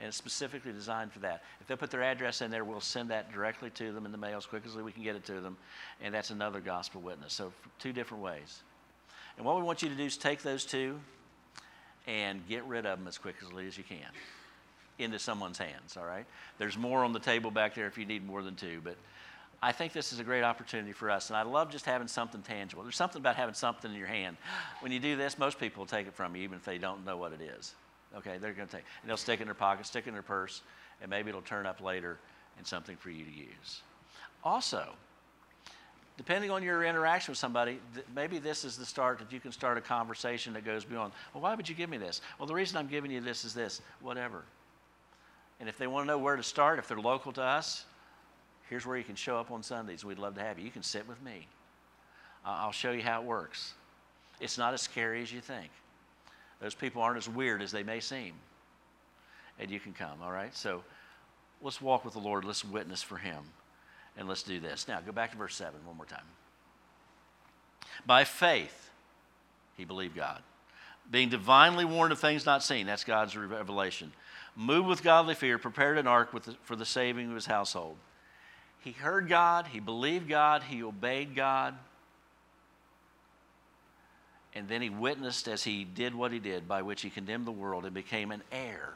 And 0.00 0.08
it's 0.08 0.16
specifically 0.16 0.72
designed 0.72 1.12
for 1.12 1.20
that. 1.20 1.42
If 1.60 1.66
they 1.66 1.76
put 1.76 1.90
their 1.90 2.02
address 2.02 2.42
in 2.42 2.50
there, 2.50 2.64
we'll 2.64 2.80
send 2.80 3.10
that 3.10 3.32
directly 3.32 3.70
to 3.70 3.92
them 3.92 4.06
in 4.06 4.12
the 4.12 4.18
mail 4.18 4.38
as 4.38 4.46
quick 4.46 4.64
as 4.66 4.74
we 4.74 4.92
can 4.92 5.02
get 5.02 5.14
it 5.14 5.24
to 5.26 5.40
them. 5.40 5.56
And 6.02 6.12
that's 6.12 6.30
another 6.30 6.60
gospel 6.60 7.00
witness. 7.00 7.34
So, 7.34 7.52
two 7.78 7.92
different 7.92 8.22
ways. 8.22 8.62
And 9.36 9.46
what 9.46 9.56
we 9.56 9.62
want 9.62 9.82
you 9.82 9.88
to 9.88 9.94
do 9.94 10.04
is 10.04 10.16
take 10.16 10.42
those 10.42 10.64
two 10.64 10.98
and 12.10 12.46
get 12.48 12.64
rid 12.64 12.86
of 12.86 12.98
them 12.98 13.06
as 13.06 13.18
quickly 13.18 13.68
as 13.68 13.78
you 13.78 13.84
can 13.84 13.98
into 14.98 15.18
someone's 15.18 15.58
hands, 15.58 15.96
all 15.96 16.04
right? 16.04 16.26
There's 16.58 16.76
more 16.76 17.04
on 17.04 17.12
the 17.12 17.20
table 17.20 17.50
back 17.50 17.74
there 17.74 17.86
if 17.86 17.96
you 17.96 18.04
need 18.04 18.26
more 18.26 18.42
than 18.42 18.56
two, 18.56 18.80
but 18.82 18.96
I 19.62 19.72
think 19.72 19.92
this 19.92 20.12
is 20.12 20.18
a 20.18 20.24
great 20.24 20.42
opportunity 20.42 20.92
for 20.92 21.08
us, 21.08 21.30
and 21.30 21.36
I 21.36 21.42
love 21.42 21.70
just 21.70 21.86
having 21.86 22.08
something 22.08 22.42
tangible. 22.42 22.82
There's 22.82 22.96
something 22.96 23.20
about 23.20 23.36
having 23.36 23.54
something 23.54 23.92
in 23.92 23.96
your 23.96 24.08
hand. 24.08 24.36
When 24.80 24.90
you 24.90 24.98
do 24.98 25.16
this, 25.16 25.38
most 25.38 25.58
people 25.60 25.82
will 25.82 25.86
take 25.86 26.08
it 26.08 26.14
from 26.14 26.34
you, 26.34 26.42
even 26.42 26.56
if 26.56 26.64
they 26.64 26.78
don't 26.78 27.04
know 27.06 27.16
what 27.16 27.32
it 27.32 27.40
is. 27.40 27.74
Okay, 28.16 28.38
they're 28.38 28.52
going 28.52 28.68
to 28.68 28.76
take, 28.76 28.84
and 29.02 29.08
they'll 29.08 29.16
stick 29.16 29.38
it 29.38 29.42
in 29.42 29.46
their 29.46 29.54
pocket, 29.54 29.86
stick 29.86 30.06
it 30.06 30.08
in 30.08 30.14
their 30.14 30.22
purse, 30.22 30.62
and 31.00 31.08
maybe 31.08 31.28
it'll 31.28 31.42
turn 31.42 31.64
up 31.64 31.80
later 31.80 32.18
and 32.58 32.66
something 32.66 32.96
for 32.96 33.10
you 33.10 33.24
to 33.24 33.30
use. 33.30 33.82
Also, 34.42 34.88
depending 36.16 36.50
on 36.50 36.62
your 36.62 36.84
interaction 36.84 37.32
with 37.32 37.38
somebody, 37.38 37.80
th- 37.94 38.06
maybe 38.14 38.38
this 38.38 38.64
is 38.64 38.76
the 38.76 38.84
start 38.84 39.18
that 39.18 39.32
you 39.32 39.40
can 39.40 39.52
start 39.52 39.78
a 39.78 39.80
conversation 39.80 40.52
that 40.52 40.64
goes 40.64 40.84
beyond, 40.84 41.12
well, 41.32 41.42
why 41.42 41.54
would 41.54 41.68
you 41.68 41.74
give 41.74 41.88
me 41.90 41.96
this? 41.96 42.20
Well, 42.38 42.46
the 42.46 42.54
reason 42.54 42.76
I'm 42.76 42.88
giving 42.88 43.10
you 43.10 43.20
this 43.20 43.44
is 43.44 43.54
this, 43.54 43.80
whatever. 44.00 44.44
And 45.60 45.68
if 45.68 45.78
they 45.78 45.86
want 45.86 46.06
to 46.06 46.12
know 46.12 46.18
where 46.18 46.36
to 46.36 46.42
start, 46.42 46.78
if 46.78 46.88
they're 46.88 47.00
local 47.00 47.32
to 47.32 47.42
us, 47.42 47.84
here's 48.68 48.86
where 48.86 48.96
you 48.96 49.04
can 49.04 49.14
show 49.14 49.38
up 49.38 49.50
on 49.50 49.62
Sundays. 49.62 50.04
We'd 50.04 50.18
love 50.18 50.34
to 50.36 50.40
have 50.40 50.58
you. 50.58 50.64
You 50.64 50.70
can 50.70 50.82
sit 50.82 51.06
with 51.08 51.22
me. 51.22 51.46
Uh, 52.44 52.50
I'll 52.60 52.72
show 52.72 52.92
you 52.92 53.02
how 53.02 53.20
it 53.20 53.26
works. 53.26 53.74
It's 54.40 54.56
not 54.56 54.72
as 54.72 54.80
scary 54.80 55.22
as 55.22 55.32
you 55.32 55.40
think. 55.40 55.70
Those 56.60 56.74
people 56.74 57.02
aren't 57.02 57.18
as 57.18 57.28
weird 57.28 57.62
as 57.62 57.72
they 57.72 57.82
may 57.82 58.00
seem. 58.00 58.32
And 59.58 59.70
you 59.70 59.80
can 59.80 59.92
come, 59.92 60.22
all 60.22 60.32
right? 60.32 60.54
So 60.56 60.82
let's 61.60 61.82
walk 61.82 62.04
with 62.04 62.14
the 62.14 62.20
Lord. 62.20 62.44
Let's 62.44 62.64
witness 62.64 63.02
for 63.02 63.18
Him. 63.18 63.42
And 64.16 64.28
let's 64.28 64.42
do 64.42 64.60
this. 64.60 64.88
Now, 64.88 65.00
go 65.00 65.12
back 65.12 65.32
to 65.32 65.36
verse 65.36 65.54
7 65.56 65.72
one 65.84 65.96
more 65.96 66.06
time. 66.06 66.20
By 68.06 68.24
faith, 68.24 68.90
he 69.76 69.84
believed 69.84 70.16
God. 70.16 70.42
Being 71.10 71.28
divinely 71.28 71.84
warned 71.84 72.12
of 72.12 72.18
things 72.18 72.46
not 72.46 72.62
seen, 72.62 72.86
that's 72.86 73.04
God's 73.04 73.36
revelation. 73.36 74.12
Moved 74.56 74.88
with 74.88 75.02
godly 75.02 75.34
fear, 75.34 75.58
prepared 75.58 75.98
an 75.98 76.06
ark 76.06 76.32
the, 76.44 76.54
for 76.62 76.76
the 76.76 76.84
saving 76.84 77.28
of 77.28 77.34
his 77.34 77.46
household. 77.46 77.96
He 78.80 78.92
heard 78.92 79.28
God, 79.28 79.66
he 79.68 79.80
believed 79.80 80.28
God, 80.28 80.62
he 80.62 80.82
obeyed 80.82 81.34
God. 81.34 81.74
And 84.54 84.68
then 84.68 84.82
he 84.82 84.90
witnessed 84.90 85.46
as 85.48 85.62
he 85.62 85.84
did 85.84 86.14
what 86.14 86.32
he 86.32 86.38
did, 86.38 86.66
by 86.66 86.82
which 86.82 87.02
he 87.02 87.10
condemned 87.10 87.46
the 87.46 87.52
world 87.52 87.84
and 87.84 87.94
became 87.94 88.32
an 88.32 88.42
heir 88.50 88.94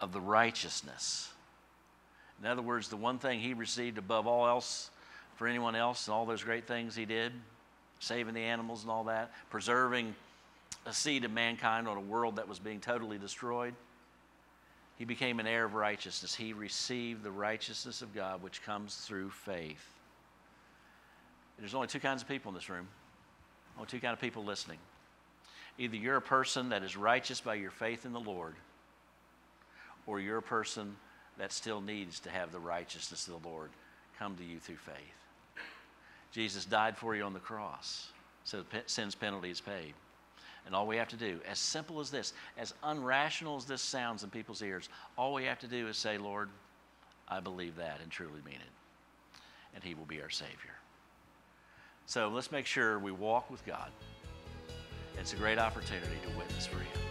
of 0.00 0.12
the 0.12 0.20
righteousness. 0.20 1.30
In 2.40 2.46
other 2.46 2.62
words, 2.62 2.88
the 2.88 2.96
one 2.96 3.18
thing 3.18 3.40
he 3.40 3.54
received 3.54 3.98
above 3.98 4.26
all 4.26 4.46
else 4.46 4.90
for 5.36 5.46
anyone 5.46 5.74
else 5.74 6.06
and 6.06 6.14
all 6.14 6.26
those 6.26 6.42
great 6.42 6.66
things 6.66 6.94
he 6.94 7.04
did, 7.04 7.32
saving 8.00 8.34
the 8.34 8.40
animals 8.40 8.82
and 8.82 8.90
all 8.90 9.04
that, 9.04 9.32
preserving 9.50 10.14
a 10.86 10.92
seed 10.92 11.24
of 11.24 11.30
mankind 11.30 11.88
on 11.88 11.96
a 11.96 12.00
world 12.00 12.36
that 12.36 12.48
was 12.48 12.58
being 12.58 12.80
totally 12.80 13.18
destroyed. 13.18 13.74
He 14.98 15.04
became 15.04 15.38
an 15.38 15.46
heir 15.46 15.64
of 15.64 15.74
righteousness. 15.74 16.34
He 16.34 16.52
received 16.52 17.22
the 17.22 17.30
righteousness 17.30 18.02
of 18.02 18.14
God, 18.14 18.42
which 18.42 18.62
comes 18.64 18.96
through 18.96 19.30
faith. 19.30 19.94
There's 21.58 21.74
only 21.74 21.88
two 21.88 22.00
kinds 22.00 22.22
of 22.22 22.28
people 22.28 22.50
in 22.50 22.54
this 22.54 22.68
room, 22.68 22.88
only 23.76 23.88
two 23.88 24.00
kinds 24.00 24.14
of 24.14 24.20
people 24.20 24.44
listening. 24.44 24.78
Either 25.76 25.96
you're 25.96 26.16
a 26.16 26.22
person 26.22 26.68
that 26.70 26.82
is 26.82 26.96
righteous 26.96 27.40
by 27.40 27.54
your 27.54 27.70
faith 27.70 28.04
in 28.04 28.12
the 28.12 28.20
Lord, 28.20 28.54
or 30.06 30.18
you're 30.20 30.38
a 30.38 30.42
person 30.42 30.96
that 31.38 31.52
still 31.52 31.80
needs 31.80 32.20
to 32.20 32.30
have 32.30 32.52
the 32.52 32.58
righteousness 32.58 33.26
of 33.28 33.42
the 33.42 33.48
Lord 33.48 33.70
come 34.18 34.36
to 34.36 34.44
you 34.44 34.58
through 34.58 34.76
faith. 34.76 34.94
Jesus 36.32 36.64
died 36.64 36.96
for 36.96 37.14
you 37.14 37.22
on 37.22 37.32
the 37.32 37.38
cross, 37.38 38.10
so 38.44 38.64
sin's 38.86 39.14
penalty 39.14 39.50
is 39.50 39.60
paid. 39.60 39.94
And 40.66 40.74
all 40.74 40.86
we 40.86 40.96
have 40.96 41.08
to 41.08 41.16
do, 41.16 41.40
as 41.48 41.58
simple 41.58 41.98
as 42.00 42.10
this, 42.10 42.34
as 42.58 42.74
unrational 42.84 43.56
as 43.56 43.64
this 43.64 43.80
sounds 43.80 44.22
in 44.22 44.30
people's 44.30 44.60
ears, 44.60 44.90
all 45.16 45.32
we 45.32 45.44
have 45.44 45.58
to 45.60 45.66
do 45.66 45.88
is 45.88 45.96
say, 45.96 46.18
Lord, 46.18 46.50
I 47.26 47.40
believe 47.40 47.76
that 47.76 48.00
and 48.02 48.10
truly 48.10 48.40
mean 48.44 48.56
it. 48.56 49.40
And 49.74 49.82
He 49.82 49.94
will 49.94 50.04
be 50.04 50.20
our 50.20 50.28
Savior. 50.28 50.74
So 52.04 52.28
let's 52.28 52.52
make 52.52 52.66
sure 52.66 52.98
we 52.98 53.12
walk 53.12 53.50
with 53.50 53.64
God. 53.64 53.90
It's 55.18 55.32
a 55.32 55.36
great 55.36 55.58
opportunity 55.58 56.16
to 56.22 56.38
witness 56.38 56.66
for 56.66 56.78
Him. 56.78 57.07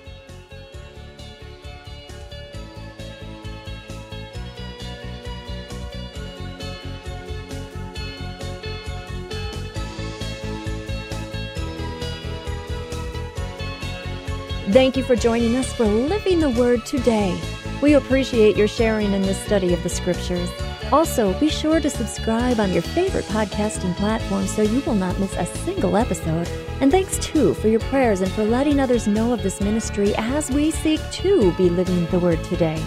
Thank 14.72 14.98
you 14.98 15.04
for 15.04 15.16
joining 15.16 15.56
us 15.56 15.72
for 15.72 15.86
Living 15.86 16.42
the 16.42 16.50
Word 16.50 16.86
today. 16.86 17.40
We 17.82 17.94
appreciate 17.94 18.58
your 18.58 18.68
sharing 18.68 19.14
in 19.14 19.22
this 19.22 19.42
study 19.46 19.74
of 19.74 19.82
the 19.82 19.88
Scriptures. 19.88 20.50
Also, 20.92 21.34
be 21.40 21.48
sure 21.48 21.80
to 21.80 21.90
subscribe 21.90 22.60
on 22.60 22.74
your 22.74 22.82
favorite 22.82 23.24
podcasting 23.26 23.96
platform 23.96 24.46
so 24.46 24.64
you 24.64 24.82
will 24.82 24.94
not 24.94 25.18
miss 25.20 25.34
a 25.38 25.46
single 25.46 25.96
episode. 25.96 26.50
And 26.82 26.92
thanks 26.92 27.18
too 27.20 27.54
for 27.54 27.70
your 27.70 27.80
prayers 27.80 28.20
and 28.20 28.30
for 28.34 28.44
letting 28.44 28.82
others 28.82 29.08
know 29.08 29.32
of 29.32 29.42
this 29.42 29.62
ministry 29.62 30.14
as 30.18 30.52
we 30.52 30.72
seek 30.72 31.00
to 31.12 31.54
be 31.54 31.70
living 31.70 32.06
the 32.08 32.20
Word 32.20 32.44
today. 32.44 32.86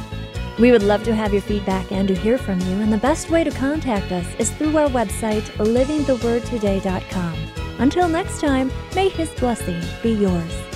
We 0.58 0.72
would 0.72 0.82
love 0.82 1.02
to 1.04 1.14
have 1.14 1.32
your 1.32 1.40
feedback 1.40 1.90
and 1.92 2.06
to 2.08 2.14
hear 2.14 2.36
from 2.36 2.60
you, 2.60 2.82
and 2.82 2.92
the 2.92 2.98
best 2.98 3.30
way 3.30 3.42
to 3.42 3.50
contact 3.50 4.12
us 4.12 4.26
is 4.38 4.50
through 4.50 4.76
our 4.76 4.88
website, 4.88 5.44
livingthewordtoday.com. 5.56 7.34
Until 7.78 8.06
next 8.06 8.42
time, 8.42 8.70
may 8.94 9.08
His 9.08 9.30
blessing 9.30 9.80
be 10.02 10.12
yours. 10.12 10.69